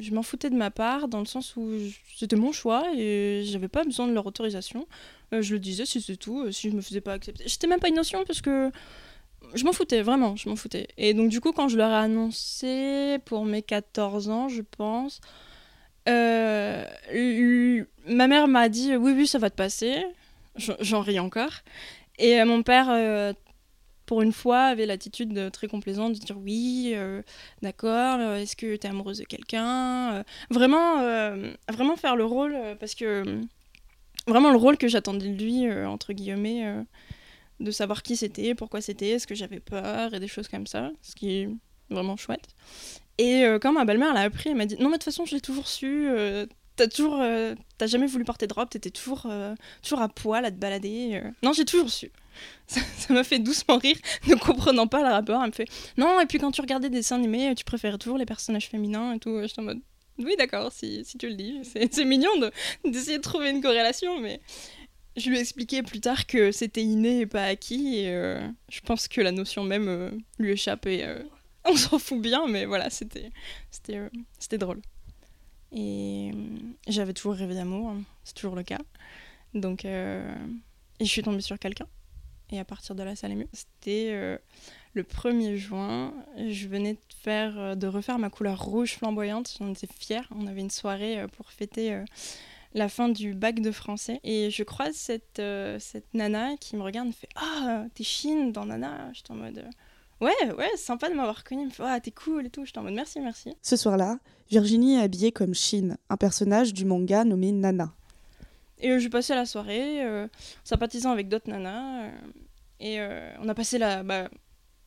je 0.00 0.14
m'en 0.14 0.22
foutais 0.22 0.50
de 0.50 0.56
ma 0.56 0.70
part 0.70 1.08
dans 1.08 1.20
le 1.20 1.26
sens 1.26 1.56
où 1.56 1.70
c'était 2.16 2.36
mon 2.36 2.52
choix 2.52 2.84
et 2.96 3.42
j'avais 3.44 3.68
pas 3.68 3.84
besoin 3.84 4.06
de 4.06 4.12
leur 4.12 4.26
autorisation. 4.26 4.86
Euh, 5.32 5.42
je 5.42 5.54
le 5.54 5.60
disais, 5.60 5.86
si 5.86 6.00
c'est 6.00 6.16
tout, 6.16 6.42
euh, 6.42 6.52
si 6.52 6.70
je 6.70 6.76
me 6.76 6.80
faisais 6.80 7.00
pas 7.00 7.14
accepter. 7.14 7.44
J'étais 7.46 7.66
même 7.66 7.80
pas 7.80 7.88
une 7.88 7.96
notion 7.96 8.24
parce 8.24 8.40
que 8.40 8.70
je 9.54 9.64
m'en 9.64 9.72
foutais, 9.72 10.02
vraiment, 10.02 10.36
je 10.36 10.48
m'en 10.48 10.56
foutais. 10.56 10.88
Et 10.98 11.14
donc, 11.14 11.28
du 11.30 11.40
coup, 11.40 11.52
quand 11.52 11.68
je 11.68 11.76
leur 11.76 11.90
ai 11.90 11.96
annoncé 11.96 13.18
pour 13.24 13.44
mes 13.44 13.62
14 13.62 14.28
ans, 14.28 14.48
je 14.48 14.62
pense, 14.62 15.20
euh, 16.08 16.84
ma 18.06 18.28
mère 18.28 18.48
m'a 18.48 18.68
dit 18.68 18.96
oui, 18.96 19.12
oui, 19.16 19.26
ça 19.26 19.38
va 19.38 19.50
te 19.50 19.56
passer. 19.56 20.04
J'en 20.56 21.00
ris 21.00 21.18
encore. 21.18 21.52
Et 22.18 22.44
mon 22.44 22.62
père 22.62 23.34
pour 24.06 24.22
une 24.22 24.32
fois, 24.32 24.64
avait 24.64 24.86
l'attitude 24.86 25.50
très 25.52 25.68
complaisante 25.68 26.14
de 26.14 26.18
dire 26.18 26.38
oui, 26.38 26.92
euh, 26.94 27.22
d'accord, 27.62 28.18
euh, 28.20 28.36
est-ce 28.36 28.56
que 28.56 28.76
tu 28.76 28.86
es 28.86 28.90
amoureuse 28.90 29.18
de 29.18 29.24
quelqu'un 29.24 30.14
euh, 30.14 30.22
Vraiment, 30.50 30.96
vraiment 31.68 31.96
faire 31.96 32.16
le 32.16 32.24
rôle, 32.24 32.56
parce 32.80 32.94
que 32.94 33.40
vraiment 34.26 34.50
le 34.50 34.56
rôle 34.56 34.76
que 34.76 34.88
j'attendais 34.88 35.28
de 35.28 35.42
lui, 35.42 35.70
entre 35.86 36.12
guillemets, 36.12 36.84
de 37.60 37.70
savoir 37.70 38.02
qui 38.02 38.16
c'était, 38.16 38.54
pourquoi 38.54 38.80
c'était, 38.80 39.10
est-ce 39.10 39.26
que 39.26 39.34
j'avais 39.34 39.60
peur 39.60 40.14
et 40.14 40.20
des 40.20 40.28
choses 40.28 40.48
comme 40.48 40.66
ça, 40.66 40.90
ce 41.02 41.14
qui 41.14 41.32
est 41.32 41.48
vraiment 41.90 42.16
chouette. 42.16 42.48
Et 43.18 43.44
quand 43.60 43.72
ma 43.72 43.84
belle-mère 43.84 44.14
l'a 44.14 44.22
appris, 44.22 44.50
elle 44.50 44.56
m'a 44.56 44.66
dit 44.66 44.76
non 44.76 44.86
mais 44.86 44.98
de 44.98 45.02
toute 45.02 45.04
façon 45.04 45.24
je 45.24 45.34
l'ai 45.34 45.40
toujours 45.40 45.68
su, 45.68 46.08
t'as 46.76 46.88
toujours 46.88 47.22
t'as 47.78 47.86
jamais 47.86 48.06
voulu 48.06 48.24
porter 48.24 48.46
de 48.46 48.54
t'étais 48.70 48.90
toujours 48.90 49.26
toujours 49.82 50.00
à 50.00 50.08
poil 50.08 50.44
à 50.44 50.50
te 50.50 50.56
balader 50.56 51.22
non 51.42 51.52
j'ai 51.52 51.64
toujours 51.64 51.90
su 51.90 52.10
ça 52.66 53.12
m'a 53.12 53.24
fait 53.24 53.38
doucement 53.38 53.78
rire, 53.78 53.96
ne 54.26 54.34
comprenant 54.34 54.86
pas 54.86 55.02
le 55.02 55.08
rapport. 55.08 55.40
Elle 55.42 55.48
me 55.48 55.52
fait 55.52 55.68
Non, 55.96 56.20
et 56.20 56.26
puis 56.26 56.38
quand 56.38 56.50
tu 56.50 56.60
regardais 56.60 56.90
des 56.90 56.98
dessins 56.98 57.16
animés, 57.16 57.54
tu 57.54 57.64
préfères 57.64 57.98
toujours 57.98 58.18
les 58.18 58.26
personnages 58.26 58.68
féminins 58.68 59.14
et 59.14 59.18
tout. 59.18 59.40
J'étais 59.42 59.60
en 59.60 59.64
mode 59.64 59.80
Oui, 60.18 60.34
d'accord, 60.38 60.72
si, 60.72 61.04
si, 61.04 61.18
tu 61.18 61.28
le 61.28 61.34
dis. 61.34 61.60
C'est 61.90 62.04
mignon 62.04 62.30
d'essayer 62.84 63.18
de, 63.18 63.22
trouver 63.22 63.50
une 63.50 63.62
corrélation, 63.62 64.18
mais 64.20 64.40
je 65.16 65.28
lui 65.28 65.36
ai 65.36 65.40
expliqué 65.40 65.82
plus 65.82 66.00
tard 66.00 66.26
que 66.26 66.52
c'était 66.52 66.82
inné 66.82 67.20
et 67.20 67.26
pas 67.26 67.44
acquis. 67.44 68.04
Euh, 68.06 68.46
je 68.70 68.80
pense 68.80 69.08
que 69.08 69.20
la 69.20 69.32
notion 69.32 69.64
même 69.64 69.88
euh, 69.88 70.10
lui 70.38 70.52
échappe 70.52 70.86
et 70.86 71.04
euh, 71.04 71.22
on 71.64 71.76
s'en 71.76 71.98
fout 71.98 72.20
bien, 72.20 72.46
mais 72.48 72.64
voilà, 72.64 72.90
c'était 72.90 73.30
c'était 73.70 74.58
drôle. 74.58 74.80
Et 75.72 76.32
j'avais 76.86 77.14
toujours 77.14 77.34
rêvé 77.34 77.54
d'amour, 77.54 77.90
hein. 77.90 78.02
c'est 78.24 78.34
toujours 78.34 78.54
le 78.54 78.62
cas. 78.62 78.80
Donc, 79.54 79.84
et 79.84 81.04
je 81.04 81.10
suis 81.10 81.22
tombée 81.22 81.40
sur 81.40 81.58
quelqu'un. 81.58 81.86
Et 82.52 82.58
à 82.58 82.64
partir 82.64 82.94
de 82.94 83.02
là, 83.02 83.16
ça 83.16 83.26
allait 83.26 83.34
mieux. 83.34 83.48
C'était 83.52 84.10
euh, 84.12 84.36
le 84.92 85.02
1er 85.02 85.56
juin. 85.56 86.12
Je 86.36 86.68
venais 86.68 86.92
de, 86.92 87.00
faire, 87.22 87.58
euh, 87.58 87.74
de 87.74 87.86
refaire 87.86 88.18
ma 88.18 88.28
couleur 88.28 88.62
rouge 88.62 88.92
flamboyante. 88.92 89.56
J'en 89.58 89.70
étais 89.72 89.88
fière. 89.98 90.28
On 90.36 90.46
avait 90.46 90.60
une 90.60 90.70
soirée 90.70 91.20
euh, 91.20 91.28
pour 91.28 91.50
fêter 91.50 91.98
la 92.74 92.88
fin 92.90 93.08
du 93.08 93.32
bac 93.32 93.60
de 93.60 93.72
français. 93.72 94.20
Et 94.22 94.50
je 94.50 94.62
croise 94.64 94.94
cette, 94.94 95.42
cette 95.78 96.12
nana 96.12 96.56
qui 96.58 96.76
me 96.76 96.82
regarde 96.82 97.06
et 97.06 97.08
me 97.08 97.14
fait 97.14 97.28
Ah, 97.36 97.86
t'es 97.94 98.04
Chine 98.04 98.52
dans 98.52 98.66
Nana 98.66 99.10
J'étais 99.14 99.30
en 99.30 99.36
mode. 99.36 99.64
Ouais, 100.20 100.52
ouais, 100.56 100.76
sympa 100.76 101.08
de 101.08 101.14
m'avoir 101.14 101.42
connue. 101.42 101.64
Me 101.64 101.70
fait 101.70 101.82
Ah, 101.84 102.00
t'es 102.00 102.12
cool 102.12 102.46
et 102.46 102.50
tout. 102.50 102.66
J'étais 102.66 102.78
en 102.78 102.82
mode 102.82 102.94
Merci, 102.94 103.18
merci. 103.18 103.56
Ce 103.62 103.76
soir-là, 103.76 104.18
Virginie 104.52 104.96
est 104.96 105.00
habillée 105.00 105.32
comme 105.32 105.54
Shin, 105.54 105.96
un 106.10 106.18
personnage 106.18 106.74
du 106.74 106.84
manga 106.84 107.24
nommé 107.24 107.52
Nana. 107.52 107.94
Et 108.78 108.90
euh, 108.90 108.98
j'ai 108.98 109.08
passé 109.08 109.34
la 109.34 109.46
soirée 109.46 110.04
euh, 110.04 110.28
sympathisant 110.62 111.10
avec 111.10 111.30
d'autres 111.30 111.48
nanas. 111.48 112.10
Euh, 112.82 113.32
et 113.32 113.38
on 113.40 113.48
a 113.48 113.54
passé 113.54 113.78
la. 113.78 114.02
Bah, 114.02 114.28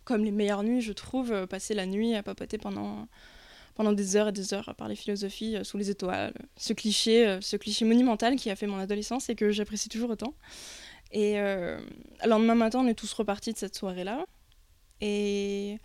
comme 0.04 0.24
les 0.24 0.30
meilleures 0.30 0.62
nuits, 0.62 0.82
je 0.82 0.94
trouve, 0.94 1.48
passer 1.48 1.74
la 1.74 1.88
nuit 1.88 2.14
à 2.14 2.22
papoter 2.22 2.60
pendant, 2.60 3.08
pendant 3.74 3.92
des 3.92 4.16
heures 4.16 4.28
et 4.28 4.32
des 4.32 4.54
heures 4.54 4.70
à 4.70 4.76
parler 4.76 4.96
philosophie 4.96 5.58
sous 5.64 5.80
les 5.80 5.90
étoiles. 5.90 6.34
Ce 6.58 6.74
cliché, 6.74 7.40
ce 7.42 7.58
cliché 7.58 7.86
monumental 7.86 8.36
qui 8.36 8.52
a 8.52 8.56
fait 8.56 8.68
mon 8.68 8.78
adolescence 8.78 9.30
et 9.30 9.36
que 9.36 9.50
j'apprécie 9.50 9.90
toujours 9.90 10.12
autant. 10.12 10.36
Et 11.12 11.40
le 11.40 11.80
lendemain 12.28 12.54
matin, 12.54 12.82
on 12.82 12.88
est 12.88 12.94
tous 12.94 13.12
repartis 13.14 13.52
de 13.52 13.58
cette 13.58 13.76
soirée-là. 13.76 14.28
Et, 15.02 15.80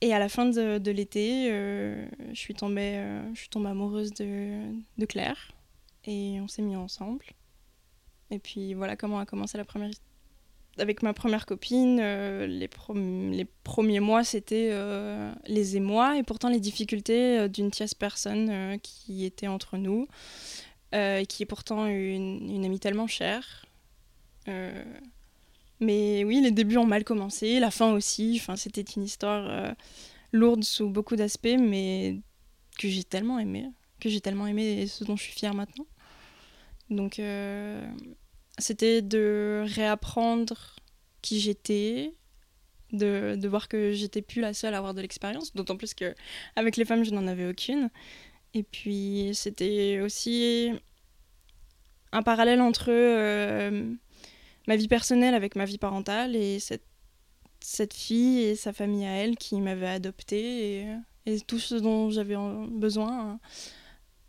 et 0.00 0.12
à 0.12 0.18
la 0.18 0.28
fin 0.28 0.46
de, 0.46 0.90
l'été, 0.90 1.48
je, 1.48 2.34
suis 2.34 2.54
tombée, 2.54 3.02
je 3.34 3.38
suis 3.38 3.48
tombée 3.48 3.70
amoureuse 3.70 4.12
de, 4.12 5.06
Claire 5.06 5.52
et 6.04 6.40
on 6.40 6.48
s'est 6.48 6.62
mis 6.62 6.76
ensemble. 6.76 7.24
Et 8.30 8.38
puis 8.38 8.74
voilà 8.74 8.96
comment 8.96 9.18
a 9.18 9.26
commencé 9.26 9.56
la 9.56 9.64
première 9.64 9.90
avec 10.78 11.02
ma 11.02 11.12
première 11.12 11.46
copine, 11.46 11.98
euh, 12.00 12.46
les, 12.46 12.68
premiers 13.64 14.00
mois, 14.00 14.24
c'était 14.24 14.70
euh, 14.72 15.32
les 15.46 15.76
émois 15.76 16.18
et 16.18 16.22
pourtant 16.22 16.48
les 16.48 16.60
difficultés 16.60 17.38
euh, 17.38 17.48
d'une 17.48 17.70
tierce 17.70 17.94
personne 17.94 18.78
qui 18.82 19.24
était 19.24 19.46
entre 19.46 19.76
nous, 19.76 20.06
qui 20.92 21.42
est 21.42 21.46
pourtant 21.46 21.86
une 21.86 22.64
amie 22.64 22.80
tellement 22.80 23.06
chère. 23.06 23.66
Mais 25.80 26.24
oui, 26.24 26.40
les 26.40 26.50
débuts 26.50 26.78
ont 26.78 26.86
mal 26.86 27.04
commencé, 27.04 27.60
la 27.60 27.70
fin 27.70 27.92
aussi. 27.92 28.38
Enfin, 28.40 28.56
c'était 28.56 28.82
une 28.82 29.02
histoire 29.02 29.74
lourde 30.32 30.64
sous 30.64 30.88
beaucoup 30.88 31.16
d'aspects, 31.16 31.56
mais 31.58 32.20
que 32.78 32.88
j'ai 32.88 33.04
tellement 33.04 33.38
aimé, 33.38 33.68
que 34.00 34.08
j'ai 34.08 34.20
tellement 34.20 34.46
aimé 34.46 34.82
et 34.82 34.86
ce 34.86 35.04
dont 35.04 35.16
je 35.16 35.22
suis 35.22 35.32
fière 35.32 35.54
maintenant. 35.54 35.86
Donc, 36.90 37.18
euh, 37.18 37.86
c'était 38.58 39.02
de 39.02 39.64
réapprendre 39.74 40.76
qui 41.22 41.40
j'étais, 41.40 42.12
de, 42.92 43.36
de, 43.36 43.48
voir 43.48 43.68
que 43.68 43.92
j'étais 43.92 44.22
plus 44.22 44.40
la 44.40 44.54
seule 44.54 44.74
à 44.74 44.78
avoir 44.78 44.94
de 44.94 45.00
l'expérience, 45.00 45.52
d'autant 45.54 45.76
plus 45.76 45.94
que 45.94 46.14
avec 46.54 46.76
les 46.76 46.84
femmes, 46.84 47.04
je 47.04 47.10
n'en 47.10 47.26
avais 47.26 47.46
aucune. 47.46 47.90
Et 48.54 48.62
puis, 48.62 49.30
c'était 49.34 50.00
aussi 50.00 50.70
un 52.12 52.22
parallèle 52.22 52.60
entre 52.60 52.90
euh, 52.90 53.92
ma 54.66 54.76
vie 54.76 54.88
personnelle 54.88 55.34
avec 55.34 55.56
ma 55.56 55.64
vie 55.64 55.78
parentale 55.78 56.36
et 56.36 56.58
cette, 56.58 56.86
cette 57.60 57.94
fille 57.94 58.40
et 58.40 58.56
sa 58.56 58.72
famille 58.72 59.06
à 59.06 59.12
elle 59.12 59.36
qui 59.36 59.60
m'avait 59.60 59.88
adoptée 59.88 60.80
et, 60.80 60.96
et, 61.26 61.40
tout 61.40 61.58
ce 61.58 61.74
dont 61.74 62.10
j'avais 62.10 62.36
besoin, 62.70 63.38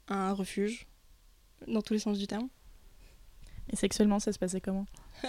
un, 0.09 0.15
un 0.15 0.33
refuge 0.33 0.87
dans 1.67 1.81
tous 1.81 1.93
les 1.93 1.99
sens 1.99 2.17
du 2.17 2.27
terme. 2.27 2.49
Et 3.71 3.75
sexuellement, 3.75 4.19
ça 4.19 4.31
se 4.31 4.39
passait 4.39 4.61
comment? 4.61 4.85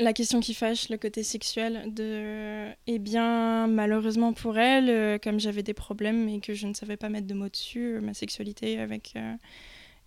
La 0.00 0.14
question 0.14 0.40
qui 0.40 0.54
fâche, 0.54 0.88
le 0.88 0.96
côté 0.96 1.22
sexuel, 1.22 1.92
de... 1.92 2.70
eh 2.86 2.98
bien, 2.98 3.66
malheureusement 3.66 4.32
pour 4.32 4.56
elle, 4.56 4.88
euh, 4.88 5.18
comme 5.18 5.38
j'avais 5.38 5.62
des 5.62 5.74
problèmes 5.74 6.26
et 6.30 6.40
que 6.40 6.54
je 6.54 6.66
ne 6.66 6.72
savais 6.72 6.96
pas 6.96 7.10
mettre 7.10 7.26
de 7.26 7.34
mots 7.34 7.50
dessus, 7.50 7.96
euh, 7.96 8.00
ma 8.00 8.14
sexualité 8.14 8.80
avec 8.80 9.12
euh, 9.16 9.34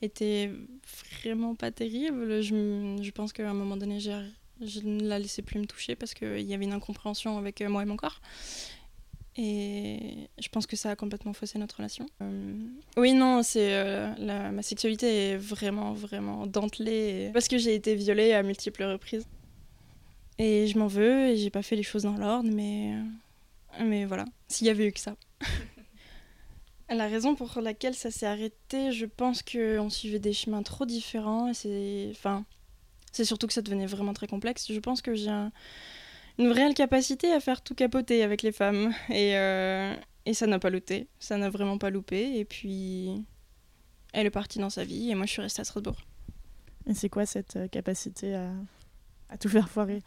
était 0.03 0.51
vraiment 1.22 1.55
pas 1.55 1.72
terrible. 1.72 2.41
Je, 2.41 3.00
je 3.01 3.12
pense 3.12 3.33
qu'à 3.33 3.50
un 3.50 3.53
moment 3.53 3.77
donné, 3.77 4.00
je 4.00 4.79
ne 4.83 5.07
la 5.07 5.19
laissais 5.19 5.41
plus 5.41 5.60
me 5.60 5.65
toucher 5.65 5.95
parce 5.95 6.13
qu'il 6.13 6.41
y 6.41 6.53
avait 6.53 6.65
une 6.65 6.74
incompréhension 6.74 7.38
avec 7.38 7.62
moi 7.62 7.83
et 7.83 7.86
mon 7.86 7.95
corps. 7.95 8.22
Et 9.36 10.29
je 10.39 10.48
pense 10.50 10.67
que 10.67 10.75
ça 10.75 10.91
a 10.91 10.95
complètement 10.95 11.33
faussé 11.33 11.57
notre 11.57 11.77
relation. 11.77 12.05
Euh, 12.22 12.53
oui, 12.98 13.13
non, 13.13 13.41
c'est 13.41 13.74
euh, 13.74 14.51
ma 14.51 14.62
sexualité 14.62 15.31
est 15.31 15.38
vraiment, 15.38 15.93
vraiment 15.93 16.45
dentelée 16.45 17.31
parce 17.33 17.48
que 17.48 17.57
j'ai 17.57 17.74
été 17.74 17.95
violée 17.95 18.33
à 18.33 18.43
multiples 18.43 18.83
reprises. 18.83 19.25
Et 20.38 20.67
je 20.67 20.77
m'en 20.77 20.88
veux 20.88 21.29
et 21.29 21.38
j'ai 21.38 21.50
pas 21.50 21.63
fait 21.63 21.75
les 21.75 21.83
choses 21.83 22.03
dans 22.03 22.17
l'ordre, 22.17 22.50
mais, 22.51 22.93
euh, 22.93 23.83
mais 23.83 24.05
voilà, 24.05 24.25
s'il 24.48 24.67
y 24.67 24.69
avait 24.69 24.88
eu 24.88 24.91
que 24.91 25.00
ça. 25.00 25.15
La 26.89 27.07
raison 27.07 27.35
pour 27.35 27.59
laquelle 27.61 27.95
ça 27.95 28.11
s'est 28.11 28.25
arrêté, 28.25 28.91
je 28.91 29.05
pense 29.05 29.41
qu'on 29.41 29.89
suivait 29.89 30.19
des 30.19 30.33
chemins 30.33 30.63
trop 30.63 30.85
différents 30.85 31.49
et 31.49 31.53
c'est. 31.53 32.09
Enfin, 32.11 32.45
c'est 33.11 33.25
surtout 33.25 33.47
que 33.47 33.53
ça 33.53 33.61
devenait 33.61 33.85
vraiment 33.85 34.13
très 34.13 34.27
complexe. 34.27 34.71
Je 34.71 34.79
pense 34.79 35.01
que 35.01 35.15
j'ai 35.15 35.29
un 35.29 35.51
une 36.37 36.51
réelle 36.51 36.73
capacité 36.73 37.31
à 37.31 37.39
faire 37.39 37.61
tout 37.61 37.75
capoter 37.75 38.23
avec 38.23 38.41
les 38.41 38.51
femmes. 38.51 38.93
Et, 39.09 39.37
euh, 39.37 39.93
et 40.25 40.33
ça 40.33 40.47
n'a 40.47 40.59
pas 40.59 40.69
loupé. 40.69 41.07
Ça 41.19 41.37
n'a 41.37 41.49
vraiment 41.49 41.77
pas 41.77 41.89
loupé. 41.89 42.37
Et 42.37 42.45
puis, 42.45 43.25
elle 44.13 44.25
est 44.25 44.31
partie 44.31 44.59
dans 44.59 44.69
sa 44.69 44.85
vie 44.85 45.11
et 45.11 45.15
moi, 45.15 45.25
je 45.25 45.31
suis 45.31 45.41
restée 45.41 45.61
à 45.61 45.65
Strasbourg. 45.65 45.97
Et 46.87 46.93
c'est 46.93 47.09
quoi 47.09 47.25
cette 47.25 47.57
euh, 47.57 47.67
capacité 47.67 48.35
à, 48.35 48.51
à 49.29 49.37
tout 49.37 49.49
faire 49.49 49.69
foirer? 49.69 50.01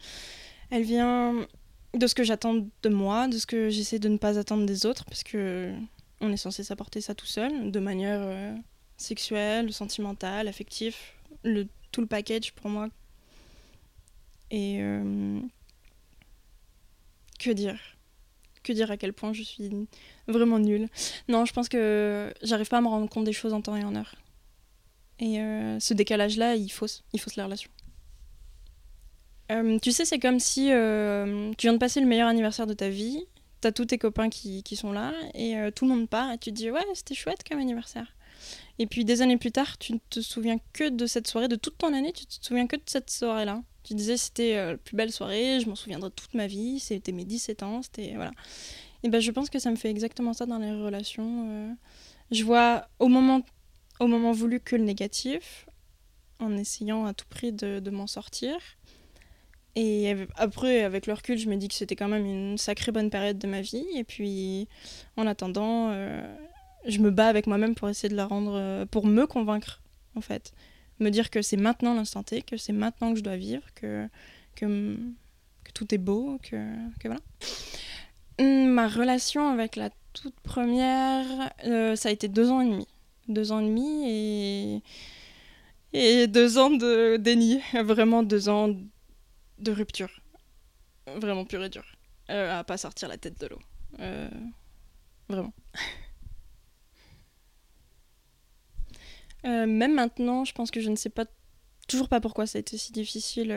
Elle 0.69 0.83
vient 0.83 1.47
de 1.93 2.07
ce 2.07 2.15
que 2.15 2.23
j'attends 2.23 2.55
de 2.55 2.89
moi, 2.89 3.27
de 3.27 3.37
ce 3.37 3.45
que 3.45 3.69
j'essaie 3.69 3.99
de 3.99 4.09
ne 4.09 4.17
pas 4.17 4.37
attendre 4.37 4.65
des 4.65 4.85
autres, 4.85 5.05
parce 5.05 5.23
que 5.23 5.73
on 6.21 6.31
est 6.31 6.37
censé 6.37 6.63
s'apporter 6.63 7.01
ça 7.01 7.15
tout 7.15 7.25
seul, 7.25 7.71
de 7.71 7.79
manière 7.79 8.19
euh, 8.21 8.55
sexuelle, 8.97 9.71
sentimentale, 9.71 10.47
affective, 10.47 10.95
le, 11.43 11.67
tout 11.91 12.01
le 12.01 12.07
package 12.07 12.53
pour 12.53 12.69
moi. 12.69 12.89
Et 14.49 14.77
euh, 14.81 15.39
que 17.39 17.51
dire? 17.51 17.79
Que 18.63 18.73
dire 18.73 18.89
à 18.89 18.97
quel 18.97 19.13
point 19.13 19.33
je 19.33 19.43
suis 19.43 19.87
vraiment 20.27 20.59
nulle? 20.59 20.87
Non, 21.27 21.45
je 21.45 21.53
pense 21.53 21.69
que 21.69 22.33
j'arrive 22.41 22.67
pas 22.67 22.77
à 22.77 22.81
me 22.81 22.87
rendre 22.87 23.09
compte 23.09 23.25
des 23.25 23.33
choses 23.33 23.53
en 23.53 23.61
temps 23.61 23.75
et 23.75 23.83
en 23.83 23.95
heure. 23.95 24.15
Et 25.19 25.39
euh, 25.41 25.79
ce 25.79 25.93
décalage-là, 25.93 26.55
il 26.55 26.69
fausse, 26.69 27.03
il 27.13 27.19
fausse 27.19 27.35
la 27.35 27.45
relation. 27.45 27.69
tu 29.81 29.91
sais, 29.91 30.05
c'est 30.05 30.19
comme 30.19 30.39
si 30.39 30.65
tu 30.65 31.67
viens 31.67 31.73
de 31.73 31.77
passer 31.77 31.99
le 31.99 32.07
meilleur 32.07 32.27
anniversaire 32.27 32.67
de 32.67 32.73
ta 32.73 32.89
vie, 32.89 33.25
t'as 33.61 33.71
tous 33.71 33.85
tes 33.85 33.97
copains 33.97 34.29
qui, 34.29 34.63
qui 34.63 34.75
sont 34.75 34.91
là, 34.91 35.13
et 35.33 35.55
tout 35.75 35.85
le 35.85 35.95
monde 35.95 36.09
part, 36.09 36.31
et 36.31 36.37
tu 36.37 36.51
te 36.51 36.55
dis, 36.55 36.71
ouais, 36.71 36.85
c'était 36.93 37.15
chouette 37.15 37.43
comme 37.47 37.59
anniversaire. 37.59 38.17
Et 38.79 38.85
puis 38.85 39.05
des 39.05 39.21
années 39.21 39.37
plus 39.37 39.51
tard, 39.51 39.77
tu 39.77 39.93
ne 39.93 39.99
te 40.09 40.21
souviens 40.21 40.57
que 40.73 40.89
de 40.89 41.05
cette 41.05 41.27
soirée, 41.27 41.47
de 41.47 41.55
toute 41.55 41.77
ton 41.77 41.93
année, 41.93 42.13
tu 42.13 42.25
te 42.25 42.45
souviens 42.45 42.67
que 42.67 42.75
de 42.75 42.83
cette 42.85 43.09
soirée-là. 43.09 43.63
Tu 43.83 43.93
disais 43.93 44.17
c'était 44.17 44.57
euh, 44.57 44.71
la 44.71 44.77
plus 44.77 44.95
belle 44.95 45.11
soirée, 45.11 45.59
je 45.61 45.69
m'en 45.69 45.75
souviendrai 45.75 46.11
toute 46.11 46.33
ma 46.33 46.47
vie, 46.47 46.79
c'était 46.79 47.11
mes 47.11 47.25
17 47.25 47.63
ans, 47.63 47.81
c'était 47.81 48.13
voilà. 48.15 48.31
Et 49.03 49.09
ben 49.09 49.21
je 49.21 49.31
pense 49.31 49.49
que 49.49 49.59
ça 49.59 49.71
me 49.71 49.75
fait 49.75 49.89
exactement 49.89 50.33
ça 50.33 50.45
dans 50.45 50.59
les 50.59 50.71
relations. 50.71 51.47
Euh. 51.49 51.73
Je 52.31 52.43
vois 52.43 52.87
au 52.99 53.07
moment 53.07 53.41
au 53.99 54.07
moment 54.07 54.31
voulu 54.31 54.59
que 54.59 54.75
le 54.75 54.83
négatif, 54.83 55.67
en 56.39 56.55
essayant 56.55 57.05
à 57.05 57.13
tout 57.13 57.25
prix 57.29 57.51
de, 57.51 57.79
de 57.79 57.89
m'en 57.89 58.05
sortir. 58.05 58.57
Et 59.79 60.15
après, 60.37 60.81
avec 60.81 61.05
le 61.05 61.13
recul, 61.13 61.37
je 61.37 61.47
me 61.47 61.55
dis 61.55 61.67
que 61.67 61.75
c'était 61.75 61.95
quand 61.95 62.07
même 62.07 62.25
une 62.25 62.57
sacrée 62.57 62.91
bonne 62.91 63.11
période 63.11 63.37
de 63.37 63.45
ma 63.45 63.61
vie. 63.61 63.85
Et 63.95 64.03
puis, 64.03 64.67
en 65.17 65.27
attendant, 65.27 65.91
euh, 65.91 66.19
je 66.87 66.97
me 66.97 67.11
bats 67.11 67.27
avec 67.27 67.45
moi-même 67.45 67.75
pour 67.75 67.87
essayer 67.87 68.09
de 68.09 68.15
la 68.15 68.25
rendre, 68.25 68.55
euh, 68.55 68.85
pour 68.87 69.05
me 69.05 69.27
convaincre, 69.27 69.83
en 70.15 70.21
fait. 70.21 70.51
Me 70.99 71.11
dire 71.11 71.29
que 71.29 71.43
c'est 71.43 71.57
maintenant 71.57 71.93
l'instant 71.93 72.23
T, 72.23 72.41
que 72.41 72.57
c'est 72.57 72.73
maintenant 72.73 73.13
que 73.13 73.19
je 73.19 73.23
dois 73.23 73.35
vivre, 73.35 73.61
que, 73.75 74.07
que, 74.55 74.97
tout 75.75 75.93
est 75.93 75.99
beau, 75.99 76.39
que, 76.41 76.55
que 76.99 77.07
voilà. 77.07 77.21
Hum, 78.39 78.69
ma 78.69 78.87
relation 78.87 79.47
avec 79.47 79.75
la 79.75 79.91
toute 80.13 80.39
première, 80.39 81.53
euh, 81.65 81.95
ça 81.95 82.09
a 82.09 82.11
été 82.11 82.27
deux 82.27 82.49
ans 82.49 82.61
et 82.61 82.65
demi. 82.65 82.87
Deux 83.27 83.51
ans 83.51 83.59
et 83.59 83.67
demi 83.67 84.09
et, 84.09 84.81
et 85.93 86.25
deux 86.25 86.57
ans 86.57 86.71
de 86.71 87.17
déni. 87.17 87.59
Vraiment 87.73 88.23
deux 88.23 88.49
ans 88.49 88.73
de 89.59 89.71
rupture. 89.71 90.21
Vraiment 91.07 91.45
pur 91.45 91.63
et 91.63 91.69
dur. 91.69 91.85
Euh, 92.29 92.59
à 92.59 92.63
pas 92.63 92.77
sortir 92.77 93.07
la 93.07 93.17
tête 93.17 93.39
de 93.39 93.47
l'eau. 93.47 93.59
Euh, 93.99 94.29
vraiment. 95.29 95.53
Euh, 99.45 99.67
même 99.67 99.93
maintenant, 99.93 100.43
je 100.43 100.51
pense 100.51 100.71
que 100.71 100.81
je 100.81 100.89
ne 100.89 100.95
sais 100.95 101.11
pas 101.11 101.25
toujours 101.87 102.09
pas 102.09 102.19
pourquoi 102.19 102.47
ça 102.47 102.57
a 102.57 102.59
été 102.59 102.77
si 102.77 102.91
difficile. 102.91 103.53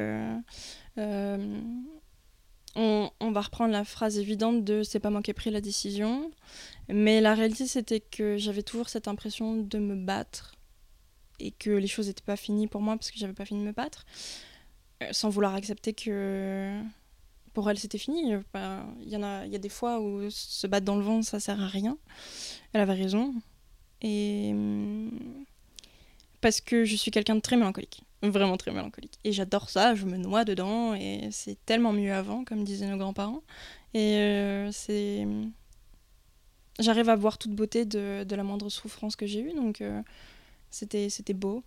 On, 2.76 3.10
on, 3.18 3.32
va 3.32 3.40
reprendre 3.40 3.72
la 3.72 3.84
phrase 3.84 4.18
évidente 4.18 4.62
de 4.62 4.84
c'est 4.84 5.00
pas 5.00 5.10
moi 5.10 5.22
qui 5.22 5.32
ai 5.32 5.34
pris 5.34 5.50
la 5.50 5.60
décision, 5.60 6.30
mais 6.88 7.20
la 7.20 7.34
réalité 7.34 7.66
c'était 7.66 7.98
que 7.98 8.36
j'avais 8.36 8.62
toujours 8.62 8.88
cette 8.88 9.08
impression 9.08 9.56
de 9.56 9.78
me 9.78 9.96
battre 9.96 10.54
et 11.40 11.50
que 11.50 11.70
les 11.70 11.88
choses 11.88 12.06
n'étaient 12.06 12.22
pas 12.22 12.36
finies 12.36 12.68
pour 12.68 12.82
moi 12.82 12.96
parce 12.96 13.10
que 13.10 13.18
j'avais 13.18 13.32
pas 13.32 13.44
fini 13.44 13.60
de 13.60 13.66
me 13.66 13.72
battre, 13.72 14.06
sans 15.12 15.28
vouloir 15.30 15.54
accepter 15.54 15.92
que 15.92 16.80
pour 17.54 17.68
elle 17.70 17.78
c'était 17.78 17.98
fini. 17.98 18.32
Il 18.32 19.08
y 19.08 19.16
en 19.16 19.22
a, 19.22 19.44
il 19.46 19.52
y 19.52 19.56
a 19.56 19.58
des 19.58 19.68
fois 19.68 20.00
où 20.00 20.28
se 20.30 20.66
battre 20.66 20.84
dans 20.84 20.96
le 20.96 21.02
vent 21.02 21.22
ça 21.22 21.40
sert 21.40 21.60
à 21.60 21.66
rien. 21.66 21.98
Elle 22.72 22.80
avait 22.80 22.94
raison 22.94 23.34
et 24.02 24.50
hum, 24.52 25.10
parce 26.40 26.60
que 26.60 26.84
je 26.84 26.96
suis 26.96 27.10
quelqu'un 27.10 27.34
de 27.34 27.40
très 27.40 27.56
mélancolique, 27.56 28.02
vraiment 28.22 28.56
très 28.56 28.72
mélancolique. 28.72 29.18
Et 29.24 29.32
j'adore 29.32 29.68
ça, 29.70 29.94
je 29.94 30.06
me 30.06 30.16
noie 30.16 30.44
dedans, 30.44 30.94
et 30.94 31.28
c'est 31.30 31.58
tellement 31.66 31.92
mieux 31.92 32.12
avant, 32.12 32.44
comme 32.44 32.64
disaient 32.64 32.88
nos 32.88 32.96
grands-parents. 32.96 33.42
Et 33.94 34.16
euh, 34.16 34.72
c'est. 34.72 35.26
J'arrive 36.78 37.10
à 37.10 37.16
voir 37.16 37.36
toute 37.36 37.54
beauté 37.54 37.84
de, 37.84 38.24
la 38.28 38.42
moindre 38.42 38.70
souffrance 38.70 39.16
que 39.16 39.26
j'ai 39.26 39.40
eue, 39.40 39.52
donc 39.52 39.82
euh, 39.82 40.02
c'était 40.70 41.10
c'était 41.10 41.34
beau, 41.34 41.62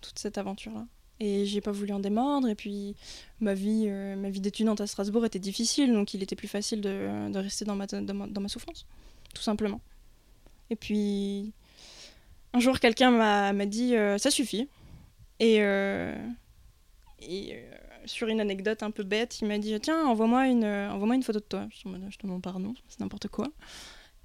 toute 0.00 0.18
cette 0.18 0.38
aventure-là. 0.38 0.86
Et 1.18 1.46
j'ai 1.46 1.62
pas 1.62 1.72
voulu 1.72 1.92
en 1.92 1.98
démordre, 1.98 2.48
et 2.48 2.54
puis 2.54 2.94
ma 3.40 3.54
vie, 3.54 3.86
euh, 3.86 4.16
ma 4.16 4.28
vie 4.28 4.40
d'étudiante 4.40 4.82
à 4.82 4.86
Strasbourg 4.86 5.24
était 5.24 5.38
difficile, 5.38 5.92
donc 5.94 6.12
il 6.12 6.22
était 6.22 6.36
plus 6.36 6.48
facile 6.48 6.82
de, 6.82 7.30
de 7.30 7.38
rester 7.38 7.64
dans 7.64 7.74
ma, 7.74 7.86
dans 7.86 8.14
ma, 8.14 8.26
dans 8.26 8.40
ma 8.42 8.48
souffrance, 8.48 8.84
tout 9.34 9.40
simplement. 9.42 9.80
Et 10.68 10.76
puis 10.76 11.52
un 12.52 12.60
jour, 12.60 12.80
quelqu'un 12.80 13.10
m'a 13.10 13.66
dit 13.66 13.96
euh, 13.96 14.18
ça 14.18 14.30
suffit. 14.30 14.68
Et, 15.40 15.58
euh, 15.60 16.14
et 17.20 17.62
sur 18.04 18.28
une 18.28 18.40
anecdote 18.40 18.82
un 18.82 18.90
peu 18.90 19.02
bête, 19.02 19.40
il 19.40 19.48
m'a 19.48 19.58
dit 19.58 19.78
tiens, 19.80 20.06
envoie-moi 20.06 20.48
une, 20.48 20.64
envoie 20.64 21.14
une 21.14 21.22
photo 21.22 21.38
de 21.38 21.44
toi. 21.44 21.66
Je 21.70 21.88
je 22.10 22.18
demande 22.22 22.42
pardon, 22.42 22.74
c'est 22.88 23.00
n'importe 23.00 23.28
quoi. 23.28 23.48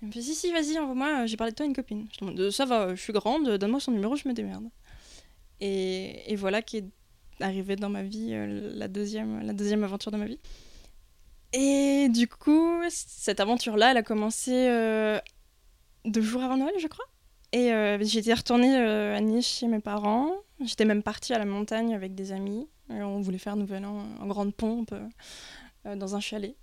Il 0.02 0.08
me 0.08 0.12
fait 0.12 0.22
si, 0.22 0.34
si, 0.34 0.52
vas-y, 0.52 0.80
envoie-moi, 0.80 1.26
j'ai 1.26 1.38
parlé 1.38 1.52
de 1.52 1.56
toi 1.56 1.66
à 1.66 1.68
une 1.68 1.76
copine. 1.76 2.08
Je 2.12 2.26
demande 2.26 2.50
ça 2.50 2.66
va, 2.66 2.96
je 2.96 3.02
suis 3.02 3.14
grande, 3.14 3.48
donne-moi 3.58 3.80
son 3.80 3.92
numéro, 3.92 4.16
je 4.16 4.28
me 4.28 4.34
démerde. 4.34 4.66
Et, 5.62 6.36
voilà 6.36 6.62
qui 6.62 6.78
est 6.78 6.86
arrivé 7.40 7.76
dans 7.76 7.90
ma 7.90 8.04
vie 8.04 8.34
la, 8.34 8.88
deuxième, 8.88 9.42
la 9.42 9.54
deuxième 9.54 9.84
aventure 9.84 10.12
de 10.12 10.18
ma 10.18 10.26
vie. 10.26 10.40
Et 11.54 12.08
du 12.10 12.28
coup, 12.28 12.82
cette 12.90 13.40
aventure-là, 13.40 13.92
elle 13.92 13.98
a 13.98 14.04
commencé 14.04 14.52
deux 16.06 16.22
jours 16.22 16.42
avant 16.42 16.58
Noël, 16.58 16.74
je 16.80 16.88
crois. 16.88 17.06
Et 17.54 17.74
euh, 17.74 17.98
j'étais 18.02 18.34
retournée 18.34 18.78
euh, 18.78 19.16
à 19.16 19.22
Nice 19.22 19.48
chez 19.48 19.68
mes 19.68 19.80
parents. 19.80 20.32
J'étais 20.64 20.86
même 20.86 21.04
partie 21.04 21.34
à 21.34 21.40
la 21.40 21.46
montagne 21.46 21.94
avec 21.94 22.16
des 22.16 22.32
amis. 22.32 22.68
on 22.90 23.20
voulait 23.20 23.38
faire 23.38 23.56
Nouvel 23.56 23.86
An 23.86 24.06
en 24.20 24.28
grande 24.28 24.56
pompe 24.56 24.94
euh, 25.86 25.96
dans 25.96 26.16
un 26.16 26.20
chalet. 26.20 26.56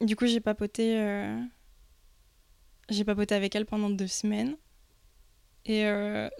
du 0.00 0.16
coup, 0.16 0.26
j'ai 0.26 0.40
papoté, 0.40 1.26
j'ai 2.88 3.04
papoté 3.04 3.34
avec 3.34 3.54
elle 3.54 3.66
pendant 3.66 3.90
deux 3.90 4.06
semaines. 4.06 4.56
Et 5.66 5.82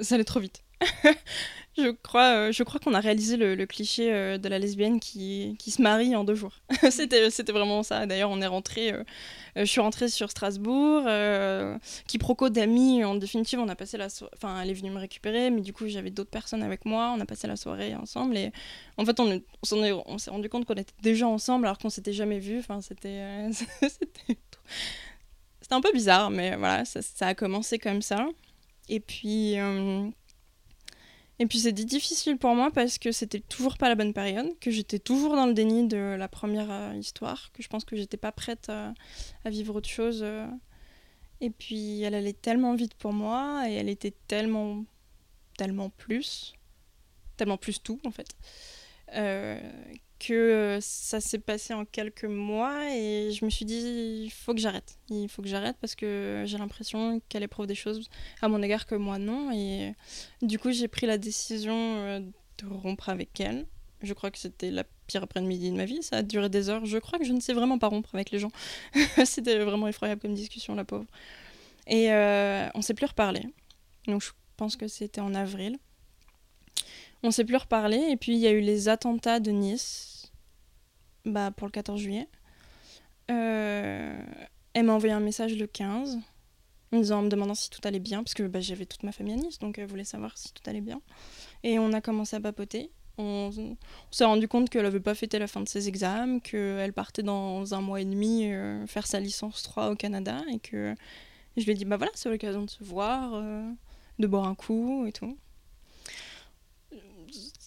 ça 0.00 0.14
allait 0.14 0.24
trop 0.24 0.40
vite. 0.40 0.62
je 1.76 1.90
crois, 1.90 2.48
euh, 2.48 2.64
crois 2.64 2.80
qu'on 2.80 2.94
a 2.94 3.00
réalisé 3.00 3.36
le, 3.36 3.66
cliché 3.66 4.12
euh, 4.12 4.38
de 4.38 4.48
la 4.48 4.58
lesbienne 4.58 5.00
qui, 5.00 5.56
qui, 5.58 5.70
se 5.70 5.82
marie 5.82 6.14
en 6.16 6.24
deux 6.24 6.34
jours. 6.34 6.52
c'était, 6.90 7.28
vraiment 7.52 7.82
ça. 7.82 8.06
D'ailleurs, 8.06 8.30
on 8.30 8.40
est 8.40 8.46
rentré, 8.46 8.92
euh, 8.92 9.04
je 9.56 9.64
suis 9.64 9.80
rentrée 9.80 10.08
sur 10.08 10.30
Strasbourg. 10.30 11.08
quiproquo 12.06 12.48
d'amis, 12.48 13.04
en 13.04 13.14
définitive, 13.14 13.60
on 13.60 13.68
a 13.68 13.76
passé 13.76 13.96
la 13.96 14.08
elle 14.62 14.70
est 14.70 14.74
venue 14.74 14.90
me 14.90 14.98
récupérer, 14.98 15.50
mais 15.50 15.60
du 15.60 15.72
coup, 15.72 15.86
j'avais 15.88 16.10
d'autres 16.10 16.30
personnes 16.30 16.62
avec 16.62 16.84
moi. 16.84 17.14
On 17.16 17.20
a 17.20 17.26
passé 17.26 17.46
la 17.46 17.56
soirée 17.56 17.94
ensemble. 17.94 18.36
Et 18.36 18.52
en 18.96 19.04
fait, 19.04 19.18
on, 19.20 20.18
s'est 20.18 20.30
rendu 20.30 20.48
compte 20.48 20.64
qu'on 20.64 20.74
était 20.74 20.94
déjà 21.02 21.26
ensemble 21.26 21.66
alors 21.66 21.78
qu'on 21.78 21.90
s'était 21.90 22.12
jamais 22.12 22.38
vus. 22.38 22.58
Enfin, 22.58 22.80
c'était, 22.80 23.50
c'était, 23.52 24.38
un 25.72 25.80
peu 25.80 25.92
bizarre, 25.92 26.30
mais 26.30 26.56
voilà, 26.56 26.84
ça, 26.84 27.26
a 27.28 27.34
commencé 27.34 27.78
comme 27.78 28.02
ça. 28.02 28.26
Et 28.88 28.98
puis. 29.00 29.56
Et 31.40 31.46
puis 31.46 31.60
c'était 31.60 31.86
difficile 31.86 32.36
pour 32.36 32.54
moi 32.54 32.70
parce 32.70 32.98
que 32.98 33.12
c'était 33.12 33.40
toujours 33.40 33.78
pas 33.78 33.88
la 33.88 33.94
bonne 33.94 34.12
période, 34.12 34.46
que 34.60 34.70
j'étais 34.70 34.98
toujours 34.98 35.36
dans 35.36 35.46
le 35.46 35.54
déni 35.54 35.88
de 35.88 36.14
la 36.18 36.28
première 36.28 36.70
euh, 36.70 36.94
histoire, 36.94 37.50
que 37.52 37.62
je 37.62 37.68
pense 37.68 37.86
que 37.86 37.96
j'étais 37.96 38.18
pas 38.18 38.30
prête 38.30 38.68
à, 38.68 38.92
vivre 39.46 39.74
autre 39.74 39.88
chose. 39.88 40.20
Euh. 40.22 40.46
Et 41.40 41.48
puis 41.48 42.02
elle 42.02 42.14
allait 42.14 42.34
tellement 42.34 42.74
vite 42.74 42.92
pour 42.92 43.14
moi 43.14 43.64
et 43.66 43.72
elle 43.72 43.88
était 43.88 44.12
tellement, 44.28 44.84
tellement 45.56 45.88
plus, 45.88 46.52
tellement 47.38 47.56
plus 47.56 47.82
tout 47.82 47.98
en 48.04 48.10
fait, 48.10 48.36
euh, 49.14 49.58
que 50.20 50.34
euh, 50.34 50.78
ça 50.80 51.18
s'est 51.20 51.38
passé 51.38 51.72
en 51.72 51.84
quelques 51.84 52.26
mois 52.26 52.94
et 52.94 53.32
je 53.32 53.44
me 53.44 53.50
suis 53.50 53.64
dit 53.64 54.22
il 54.24 54.30
faut 54.30 54.54
que 54.54 54.60
j'arrête. 54.60 54.98
Il 55.08 55.28
faut 55.28 55.42
que 55.42 55.48
j'arrête 55.48 55.76
parce 55.80 55.94
que 55.94 56.44
j'ai 56.46 56.58
l'impression 56.58 57.20
qu'elle 57.28 57.42
éprouve 57.42 57.66
des 57.66 57.74
choses 57.74 58.08
à 58.42 58.48
mon 58.48 58.62
égard 58.62 58.86
que 58.86 58.94
moi 58.94 59.18
non. 59.18 59.50
Et 59.50 59.94
du 60.42 60.58
coup, 60.58 60.70
j'ai 60.70 60.88
pris 60.88 61.06
la 61.06 61.18
décision 61.18 61.74
euh, 61.74 62.20
de 62.20 62.66
rompre 62.66 63.08
avec 63.08 63.40
elle. 63.40 63.66
Je 64.02 64.12
crois 64.12 64.30
que 64.30 64.38
c'était 64.38 64.70
la 64.70 64.84
pire 65.06 65.22
après-midi 65.22 65.70
de 65.70 65.76
ma 65.76 65.86
vie. 65.86 66.02
Ça 66.02 66.18
a 66.18 66.22
duré 66.22 66.50
des 66.50 66.68
heures. 66.68 66.84
Je 66.84 66.98
crois 66.98 67.18
que 67.18 67.24
je 67.24 67.32
ne 67.32 67.40
sais 67.40 67.54
vraiment 67.54 67.78
pas 67.78 67.88
rompre 67.88 68.14
avec 68.14 68.30
les 68.30 68.38
gens. 68.38 68.52
c'était 69.24 69.58
vraiment 69.58 69.88
effroyable 69.88 70.20
comme 70.20 70.34
discussion, 70.34 70.74
la 70.74 70.84
pauvre. 70.84 71.06
Et 71.86 72.12
euh, 72.12 72.68
on 72.74 72.82
s'est 72.82 72.94
plus 72.94 73.06
reparlé. 73.06 73.42
Donc 74.06 74.22
je 74.22 74.30
pense 74.58 74.76
que 74.76 74.86
c'était 74.86 75.22
en 75.22 75.34
avril. 75.34 75.78
On 77.22 77.30
s'est 77.30 77.44
plus 77.44 77.56
reparlé. 77.56 77.96
Et 77.96 78.16
puis 78.16 78.32
il 78.32 78.38
y 78.38 78.46
a 78.46 78.50
eu 78.50 78.60
les 78.60 78.88
attentats 78.88 79.40
de 79.40 79.50
Nice 79.50 80.09
bah, 81.30 81.50
pour 81.50 81.66
le 81.66 81.72
14 81.72 82.00
juillet. 82.00 82.28
Euh, 83.30 84.22
elle 84.74 84.84
m'a 84.84 84.92
envoyé 84.92 85.14
un 85.14 85.20
message 85.20 85.56
le 85.56 85.66
15 85.66 86.18
en 86.92 87.22
me 87.22 87.28
demandant 87.28 87.54
si 87.54 87.70
tout 87.70 87.80
allait 87.84 88.00
bien, 88.00 88.22
parce 88.22 88.34
que 88.34 88.42
bah, 88.42 88.60
j'avais 88.60 88.86
toute 88.86 89.02
ma 89.02 89.12
famille 89.12 89.34
à 89.34 89.36
Nice, 89.36 89.58
donc 89.58 89.78
elle 89.78 89.86
voulait 89.86 90.04
savoir 90.04 90.36
si 90.36 90.52
tout 90.52 90.62
allait 90.66 90.80
bien. 90.80 91.00
Et 91.62 91.78
on 91.78 91.92
a 91.92 92.00
commencé 92.00 92.36
à 92.36 92.40
papoter. 92.40 92.90
On, 93.18 93.50
s'est 94.10 94.24
rendu 94.24 94.48
compte 94.48 94.70
qu'elle 94.70 94.84
n'avait 94.84 94.98
pas 94.98 95.14
fêté 95.14 95.38
la 95.38 95.46
fin 95.46 95.60
de 95.60 95.68
ses 95.68 95.88
examens, 95.88 96.40
qu'elle 96.40 96.92
partait 96.92 97.22
dans 97.22 97.74
un 97.74 97.80
mois 97.80 98.00
et 98.00 98.04
demi 98.04 98.50
euh, 98.50 98.86
faire 98.86 99.06
sa 99.06 99.20
licence 99.20 99.62
3 99.62 99.90
au 99.90 99.94
Canada 99.94 100.40
et 100.50 100.58
que 100.58 100.94
je 101.56 101.64
lui 101.64 101.72
ai 101.72 101.74
dit 101.74 101.84
bah 101.84 101.98
voilà, 101.98 102.12
c'est 102.14 102.30
l'occasion 102.30 102.62
de 102.62 102.70
se 102.70 102.82
voir, 102.82 103.32
euh, 103.34 103.70
de 104.18 104.26
boire 104.26 104.46
un 104.46 104.54
coup 104.54 105.04
et 105.06 105.12
tout. 105.12 105.36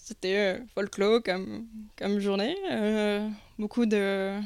C'était 0.04 0.38
euh, 0.38 0.60
folklore 0.76 1.24
comme, 1.24 1.66
comme 1.98 2.20
journée. 2.20 2.56
beaucoup, 3.58 3.86
de, 3.86 4.38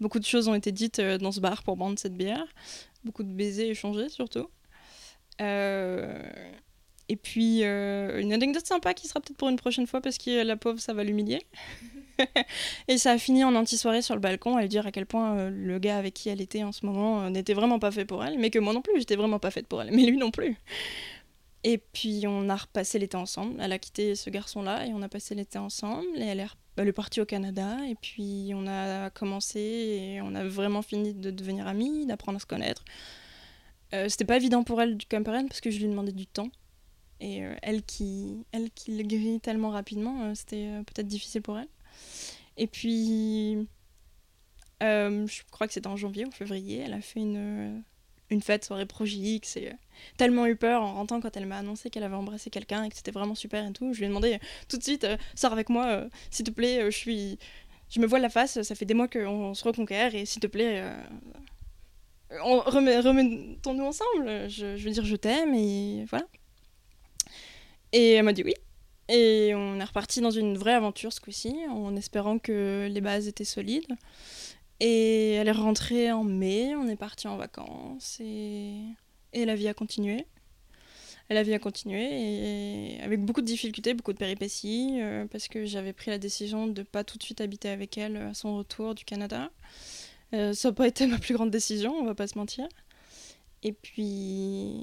beaucoup 0.00 0.18
de 0.18 0.24
choses 0.24 0.48
ont 0.48 0.54
été 0.54 0.70
dites 0.70 1.00
dans 1.00 1.32
ce 1.32 1.40
bar 1.40 1.62
pour 1.62 1.76
prendre 1.76 1.98
cette 1.98 2.16
bière. 2.16 2.44
Beaucoup 3.04 3.22
de 3.22 3.32
baisers 3.32 3.70
échangés 3.70 4.08
surtout. 4.08 4.48
Et 7.12 7.16
puis, 7.16 7.62
euh, 7.62 8.20
une 8.20 8.32
anecdote 8.32 8.66
sympa 8.66 8.94
qui 8.94 9.06
sera 9.06 9.20
peut-être 9.20 9.36
pour 9.36 9.50
une 9.50 9.56
prochaine 9.56 9.86
fois 9.86 10.00
parce 10.00 10.16
que 10.16 10.42
la 10.42 10.56
pauvre, 10.56 10.80
ça 10.80 10.94
va 10.94 11.04
l'humilier. 11.04 11.42
et 12.88 12.96
ça 12.96 13.12
a 13.12 13.18
fini 13.18 13.44
en 13.44 13.54
anti-soirée 13.54 14.00
sur 14.00 14.14
le 14.14 14.20
balcon 14.22 14.56
à 14.56 14.62
lui 14.62 14.68
dire 14.68 14.86
à 14.86 14.92
quel 14.92 15.04
point 15.04 15.36
euh, 15.36 15.50
le 15.50 15.78
gars 15.78 15.98
avec 15.98 16.14
qui 16.14 16.30
elle 16.30 16.40
était 16.40 16.62
en 16.62 16.72
ce 16.72 16.86
moment 16.86 17.22
euh, 17.22 17.28
n'était 17.28 17.54
vraiment 17.54 17.78
pas 17.78 17.90
fait 17.90 18.06
pour 18.06 18.24
elle, 18.24 18.38
mais 18.38 18.48
que 18.48 18.58
moi 18.58 18.72
non 18.72 18.80
plus, 18.80 18.94
j'étais 18.96 19.16
vraiment 19.16 19.38
pas 19.38 19.50
faite 19.50 19.66
pour 19.66 19.82
elle, 19.82 19.90
mais 19.92 20.04
lui 20.04 20.16
non 20.16 20.30
plus. 20.30 20.56
Et 21.64 21.78
puis 21.78 22.24
on 22.26 22.48
a 22.48 22.56
repassé 22.56 22.98
l'été 22.98 23.16
ensemble. 23.16 23.60
Elle 23.60 23.72
a 23.72 23.78
quitté 23.78 24.14
ce 24.14 24.30
garçon-là 24.30 24.86
et 24.86 24.92
on 24.92 25.02
a 25.02 25.08
passé 25.08 25.34
l'été 25.34 25.58
ensemble. 25.58 26.06
Et 26.16 26.24
elle 26.24 26.40
est, 26.40 26.48
elle 26.76 26.88
est 26.88 26.92
partie 26.92 27.20
au 27.20 27.26
Canada. 27.26 27.78
Et 27.88 27.94
puis 27.94 28.52
on 28.54 28.66
a 28.66 29.10
commencé 29.10 29.60
et 29.60 30.20
on 30.22 30.34
a 30.34 30.44
vraiment 30.44 30.82
fini 30.82 31.14
de 31.14 31.30
devenir 31.30 31.66
amis, 31.66 32.06
d'apprendre 32.06 32.36
à 32.36 32.40
se 32.40 32.46
connaître. 32.46 32.84
C'était 34.08 34.24
pas 34.24 34.36
évident 34.36 34.64
pour 34.64 34.80
elle 34.80 34.96
du 34.96 35.04
Camperène 35.04 35.48
parce 35.48 35.60
que 35.60 35.70
je 35.70 35.78
lui 35.78 35.86
demandais 35.86 36.12
du 36.12 36.26
temps. 36.26 36.48
Et 37.22 37.44
euh, 37.44 37.54
elle, 37.62 37.84
qui, 37.84 38.44
elle 38.50 38.70
qui 38.72 38.96
le 38.96 39.04
grille 39.04 39.38
tellement 39.38 39.70
rapidement, 39.70 40.24
euh, 40.24 40.34
c'était 40.34 40.66
euh, 40.66 40.82
peut-être 40.82 41.06
difficile 41.06 41.40
pour 41.40 41.56
elle. 41.56 41.68
Et 42.56 42.66
puis, 42.66 43.68
je 44.80 45.42
crois 45.52 45.68
que 45.68 45.72
c'était 45.72 45.86
en 45.86 45.96
janvier 45.96 46.26
ou 46.26 46.32
février, 46.32 46.78
elle 46.78 46.94
a 46.94 47.00
fait 47.00 47.20
une, 47.20 47.84
une 48.32 48.42
fête 48.42 48.64
soirée 48.64 48.86
Projet 48.86 49.18
X 49.18 49.56
et 49.56 49.72
tellement 50.16 50.46
eu 50.46 50.56
peur 50.56 50.82
en 50.82 50.94
rentrant 50.94 51.20
quand 51.20 51.36
elle 51.36 51.46
m'a 51.46 51.58
annoncé 51.58 51.90
qu'elle 51.90 52.02
avait 52.02 52.16
embrassé 52.16 52.50
quelqu'un 52.50 52.84
et 52.84 52.88
que 52.88 52.96
c'était 52.96 53.12
vraiment 53.12 53.34
super 53.34 53.66
et 53.66 53.72
tout. 53.72 53.92
Je 53.92 53.98
lui 53.98 54.06
ai 54.06 54.08
demandé 54.08 54.38
tout 54.68 54.78
de 54.78 54.82
suite, 54.82 55.06
sors 55.34 55.52
avec 55.52 55.68
moi, 55.68 56.04
s'il 56.30 56.44
te 56.44 56.50
plaît, 56.50 56.90
je 56.90 56.96
suis... 56.96 57.38
Je 57.90 58.00
me 58.00 58.06
vois 58.06 58.18
la 58.18 58.30
face, 58.30 58.62
ça 58.62 58.74
fait 58.74 58.86
des 58.86 58.94
mois 58.94 59.06
qu'on 59.06 59.52
se 59.52 59.64
reconquiert 59.64 60.14
et 60.14 60.24
s'il 60.24 60.40
te 60.40 60.46
plaît, 60.46 60.82
on 62.42 62.60
remettons-nous 62.60 63.84
ensemble. 63.84 64.48
Je, 64.48 64.76
je 64.76 64.84
veux 64.84 64.90
dire, 64.90 65.04
je 65.04 65.16
t'aime 65.16 65.54
et 65.54 66.06
voilà. 66.08 66.26
Et 67.92 68.12
elle 68.12 68.24
m'a 68.24 68.32
dit 68.32 68.42
oui. 68.42 68.54
Et 69.08 69.52
on 69.54 69.78
est 69.78 69.84
reparti 69.84 70.20
dans 70.22 70.30
une 70.30 70.56
vraie 70.56 70.72
aventure 70.72 71.12
ce 71.12 71.20
coup-ci, 71.20 71.54
en 71.68 71.94
espérant 71.96 72.38
que 72.38 72.88
les 72.90 73.00
bases 73.02 73.28
étaient 73.28 73.44
solides. 73.44 73.94
Et 74.84 75.34
elle 75.34 75.46
est 75.46 75.52
rentrée 75.52 76.10
en 76.10 76.24
mai, 76.24 76.74
on 76.74 76.88
est 76.88 76.96
parti 76.96 77.28
en 77.28 77.36
vacances 77.36 78.18
et, 78.18 78.80
la 79.32 79.54
vie 79.54 79.68
a 79.68 79.74
continué. 79.74 80.26
La 81.30 81.44
vie 81.44 81.54
a 81.54 81.60
continué 81.60 82.98
avec 83.00 83.24
beaucoup 83.24 83.42
de 83.42 83.46
difficultés, 83.46 83.94
beaucoup 83.94 84.12
de 84.12 84.18
péripéties, 84.18 84.98
euh, 85.00 85.24
parce 85.26 85.46
que 85.46 85.66
j'avais 85.66 85.92
pris 85.92 86.10
la 86.10 86.18
décision 86.18 86.66
de 86.66 86.80
ne 86.80 86.84
pas 86.84 87.04
tout 87.04 87.16
de 87.16 87.22
suite 87.22 87.40
habiter 87.40 87.68
avec 87.68 87.96
elle 87.96 88.16
à 88.16 88.34
son 88.34 88.56
retour 88.56 88.96
du 88.96 89.04
Canada. 89.04 89.52
Euh, 90.34 90.52
ça 90.52 90.70
n'a 90.70 90.74
pas 90.74 90.88
été 90.88 91.06
ma 91.06 91.18
plus 91.18 91.34
grande 91.34 91.52
décision, 91.52 91.94
on 91.94 92.04
va 92.04 92.16
pas 92.16 92.26
se 92.26 92.36
mentir. 92.36 92.66
Et 93.62 93.72
puis, 93.72 94.82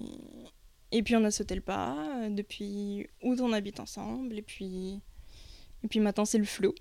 et 0.94 1.04
puis 1.04 1.18
on 1.18 1.26
a 1.26 1.32
sauté 1.32 1.56
le 1.56 1.62
pas 1.62 1.98
euh, 2.22 2.30
depuis 2.30 3.06
août 3.22 3.40
on 3.42 3.52
habite 3.52 3.82
ensemble 3.82 4.38
et 4.38 4.42
puis 4.42 5.02
et 5.84 5.88
puis 5.90 6.00
maintenant 6.00 6.24
c'est 6.24 6.38
le 6.38 6.46
flou 6.46 6.74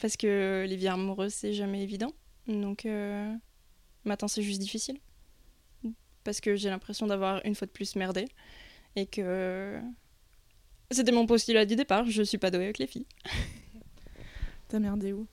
parce 0.00 0.18
que 0.18 0.66
les 0.68 0.76
vies 0.76 0.88
amoureuses 0.88 1.32
c'est 1.32 1.54
jamais 1.54 1.82
évident 1.82 2.12
donc 2.46 2.86
euh, 2.86 3.34
maintenant 4.04 4.28
c'est 4.28 4.42
juste 4.42 4.60
difficile. 4.60 4.98
Parce 6.24 6.40
que 6.40 6.54
j'ai 6.56 6.68
l'impression 6.68 7.06
d'avoir 7.06 7.40
une 7.44 7.54
fois 7.54 7.66
de 7.66 7.72
plus 7.72 7.96
merdé. 7.96 8.26
Et 8.96 9.06
que 9.06 9.80
c'était 10.90 11.12
mon 11.12 11.26
postulat 11.26 11.64
du 11.64 11.76
départ. 11.76 12.04
Je 12.06 12.22
suis 12.22 12.38
pas 12.38 12.50
douée 12.50 12.64
avec 12.64 12.78
les 12.78 12.86
filles. 12.86 13.06
T'as 14.68 14.78
merdé 14.78 15.12
où? 15.12 15.26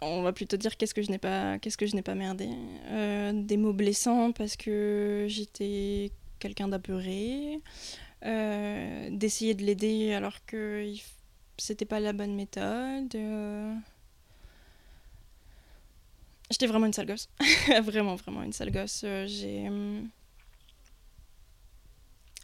On 0.00 0.22
va 0.22 0.32
plutôt 0.32 0.56
dire 0.56 0.76
qu'est-ce 0.76 0.94
que 0.94 1.02
je 1.02 1.10
n'ai 1.10 1.18
pas 1.18 1.58
qu'est-ce 1.58 1.76
que 1.76 1.86
je 1.86 1.96
n'ai 1.96 2.02
pas 2.02 2.14
merdé. 2.14 2.48
Euh, 2.90 3.32
des 3.34 3.56
mots 3.56 3.72
blessants 3.72 4.30
parce 4.32 4.56
que 4.56 5.26
j'étais 5.28 6.12
quelqu'un 6.38 6.68
d'apeuré. 6.68 7.60
Euh, 8.24 9.10
d'essayer 9.12 9.54
de 9.54 9.62
l'aider 9.64 10.12
alors 10.12 10.44
que 10.44 10.92
c'était 11.58 11.84
pas 11.84 12.00
la 12.00 12.12
bonne 12.12 12.34
méthode 12.34 13.14
euh. 13.14 13.74
j'étais 16.50 16.66
vraiment 16.66 16.86
une 16.86 16.92
sale 16.92 17.06
gosse 17.06 17.28
vraiment 17.82 18.16
vraiment 18.16 18.42
une 18.42 18.52
sale 18.52 18.70
gosse 18.70 19.04
j'ai 19.26 19.70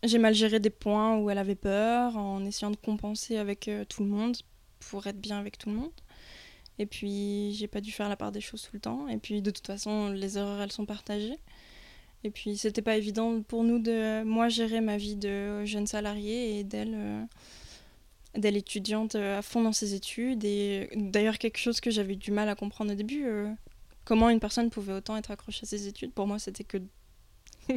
j'ai 0.02 0.18
mal 0.18 0.34
géré 0.34 0.60
des 0.60 0.70
points 0.70 1.16
où 1.16 1.30
elle 1.30 1.38
avait 1.38 1.54
peur 1.54 2.16
en 2.16 2.44
essayant 2.44 2.70
de 2.70 2.76
compenser 2.76 3.38
avec 3.38 3.70
tout 3.88 4.02
le 4.02 4.08
monde 4.08 4.36
pour 4.80 5.06
être 5.06 5.20
bien 5.20 5.38
avec 5.38 5.56
tout 5.56 5.70
le 5.70 5.76
monde 5.76 5.92
et 6.78 6.86
puis, 6.86 7.54
j'ai 7.54 7.68
pas 7.68 7.80
dû 7.80 7.92
faire 7.92 8.08
la 8.08 8.16
part 8.16 8.32
des 8.32 8.40
choses 8.40 8.62
tout 8.62 8.70
le 8.74 8.80
temps. 8.80 9.08
Et 9.08 9.18
puis, 9.18 9.42
de 9.42 9.50
toute 9.50 9.66
façon, 9.66 10.10
les 10.10 10.38
erreurs, 10.38 10.60
elles 10.60 10.72
sont 10.72 10.86
partagées. 10.86 11.38
Et 12.24 12.30
puis, 12.30 12.56
c'était 12.56 12.82
pas 12.82 12.96
évident 12.96 13.42
pour 13.42 13.64
nous 13.64 13.78
de, 13.78 14.24
moi, 14.24 14.48
gérer 14.48 14.80
ma 14.80 14.96
vie 14.96 15.16
de 15.16 15.64
jeune 15.64 15.86
salariée 15.86 16.58
et 16.58 16.64
d'elle, 16.64 16.94
euh, 16.96 17.24
d'elle 18.36 18.56
étudiante 18.56 19.14
euh, 19.14 19.38
à 19.38 19.42
fond 19.42 19.62
dans 19.62 19.72
ses 19.72 19.94
études. 19.94 20.44
Et 20.44 20.88
d'ailleurs, 20.94 21.38
quelque 21.38 21.58
chose 21.58 21.80
que 21.80 21.90
j'avais 21.90 22.16
du 22.16 22.30
mal 22.30 22.48
à 22.48 22.54
comprendre 22.54 22.92
au 22.92 22.94
début, 22.94 23.24
euh, 23.26 23.50
comment 24.04 24.30
une 24.30 24.40
personne 24.40 24.70
pouvait 24.70 24.94
autant 24.94 25.16
être 25.16 25.30
accrochée 25.30 25.64
à 25.64 25.66
ses 25.66 25.86
études. 25.88 26.12
Pour 26.12 26.26
moi, 26.26 26.38
c'était 26.38 26.64
que 26.64 26.78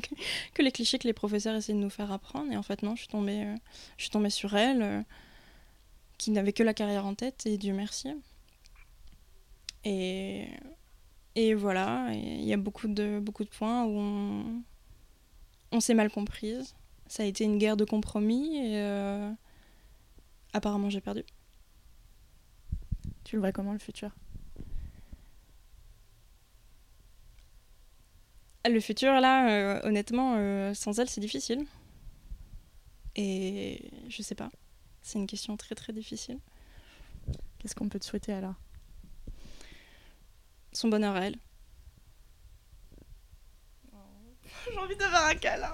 que 0.53 0.61
les 0.61 0.71
clichés 0.71 0.99
que 0.99 1.07
les 1.07 1.13
professeurs 1.13 1.55
essayaient 1.55 1.77
de 1.77 1.83
nous 1.83 1.89
faire 1.89 2.11
apprendre. 2.11 2.51
Et 2.51 2.57
en 2.57 2.63
fait, 2.63 2.83
non, 2.83 2.95
je 2.95 3.01
suis 3.01 3.07
tombée, 3.07 3.45
je 3.95 4.03
suis 4.03 4.11
tombée 4.11 4.29
sur 4.29 4.55
elle, 4.55 5.05
qui 6.17 6.31
n'avait 6.31 6.51
que 6.51 6.63
la 6.63 6.73
carrière 6.73 7.05
en 7.05 7.15
tête, 7.15 7.45
et 7.45 7.57
Dieu 7.57 7.73
merci. 7.73 8.09
Et, 9.85 10.47
et 11.37 11.53
voilà, 11.53 12.09
il 12.13 12.43
y 12.43 12.51
a 12.51 12.57
beaucoup 12.57 12.87
de, 12.87 13.19
beaucoup 13.19 13.43
de 13.43 13.49
points 13.49 13.85
où 13.85 14.63
on, 15.71 15.79
s'est 15.79 15.93
mal 15.93 16.09
comprise. 16.09 16.75
Ça 17.05 17.21
a 17.21 17.25
été 17.27 17.43
une 17.43 17.59
guerre 17.59 17.77
de 17.77 17.85
compromis 17.85 18.57
et 18.57 18.77
euh, 18.77 19.31
apparemment 20.53 20.89
j'ai 20.89 21.01
perdu. 21.01 21.23
Tu 23.23 23.35
le 23.35 23.41
vois 23.41 23.51
comment 23.51 23.73
le 23.73 23.79
futur? 23.79 24.11
Le 28.69 28.79
futur, 28.81 29.19
là, 29.21 29.49
euh, 29.49 29.87
honnêtement, 29.87 30.35
euh, 30.37 30.73
sans 30.73 30.99
elle, 30.99 31.09
c'est 31.09 31.21
difficile. 31.21 31.65
Et 33.15 33.91
je 34.09 34.21
sais 34.21 34.35
pas. 34.35 34.51
C'est 35.01 35.19
une 35.19 35.27
question 35.27 35.55
très 35.55 35.73
très 35.73 35.93
difficile. 35.93 36.39
Qu'est-ce 37.59 37.75
qu'on 37.75 37.87
peut 37.87 37.99
te 37.99 38.05
souhaiter 38.05 38.33
alors? 38.33 38.55
Son 40.73 40.89
bonheur 40.89 41.15
à 41.15 41.27
elle. 41.27 41.37
J'ai 44.71 44.77
envie 44.77 44.97
d'avoir 44.97 45.27
un 45.27 45.35
câlin. 45.35 45.73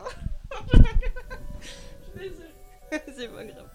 C'est 3.15 3.27
pas 3.27 3.43
grave. 3.43 3.69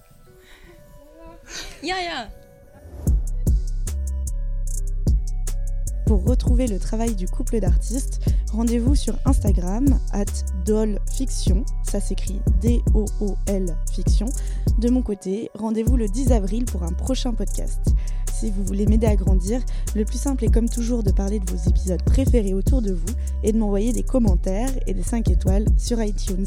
Pour 6.07 6.25
retrouver 6.25 6.67
le 6.67 6.79
travail 6.79 7.15
du 7.15 7.29
couple 7.29 7.61
d'artistes, 7.61 8.21
rendez-vous 8.51 8.95
sur 8.95 9.19
Instagram, 9.27 9.85
at 10.13 10.25
dolfiction, 10.65 11.67
ça 11.83 12.01
s'écrit 12.01 12.41
D-O-O-L 12.63 13.77
fiction. 13.93 14.27
De 14.79 14.89
mon 14.89 15.03
côté, 15.03 15.51
rendez-vous 15.55 15.99
le 15.99 16.09
10 16.09 16.33
avril 16.33 16.65
pour 16.65 16.83
un 16.83 16.93
prochain 16.93 17.35
podcast. 17.35 17.81
Si 18.33 18.51
vous 18.51 18.65
voulez 18.65 18.87
m'aider 18.87 19.07
à 19.07 19.17
grandir, 19.17 19.61
le 19.95 20.05
plus 20.05 20.17
simple 20.17 20.45
est 20.45 20.55
comme 20.55 20.71
toujours 20.71 21.03
de 21.03 21.11
parler 21.11 21.41
de 21.41 21.51
vos 21.51 21.69
épisodes 21.69 22.03
préférés 22.03 22.55
autour 22.55 22.81
de 22.81 22.93
vous 22.93 23.15
et 23.43 23.53
de 23.53 23.59
m'envoyer 23.59 23.93
des 23.93 24.03
commentaires 24.03 24.71
et 24.87 24.95
des 24.95 25.03
5 25.03 25.29
étoiles 25.29 25.67
sur 25.77 26.03
iTunes. 26.03 26.47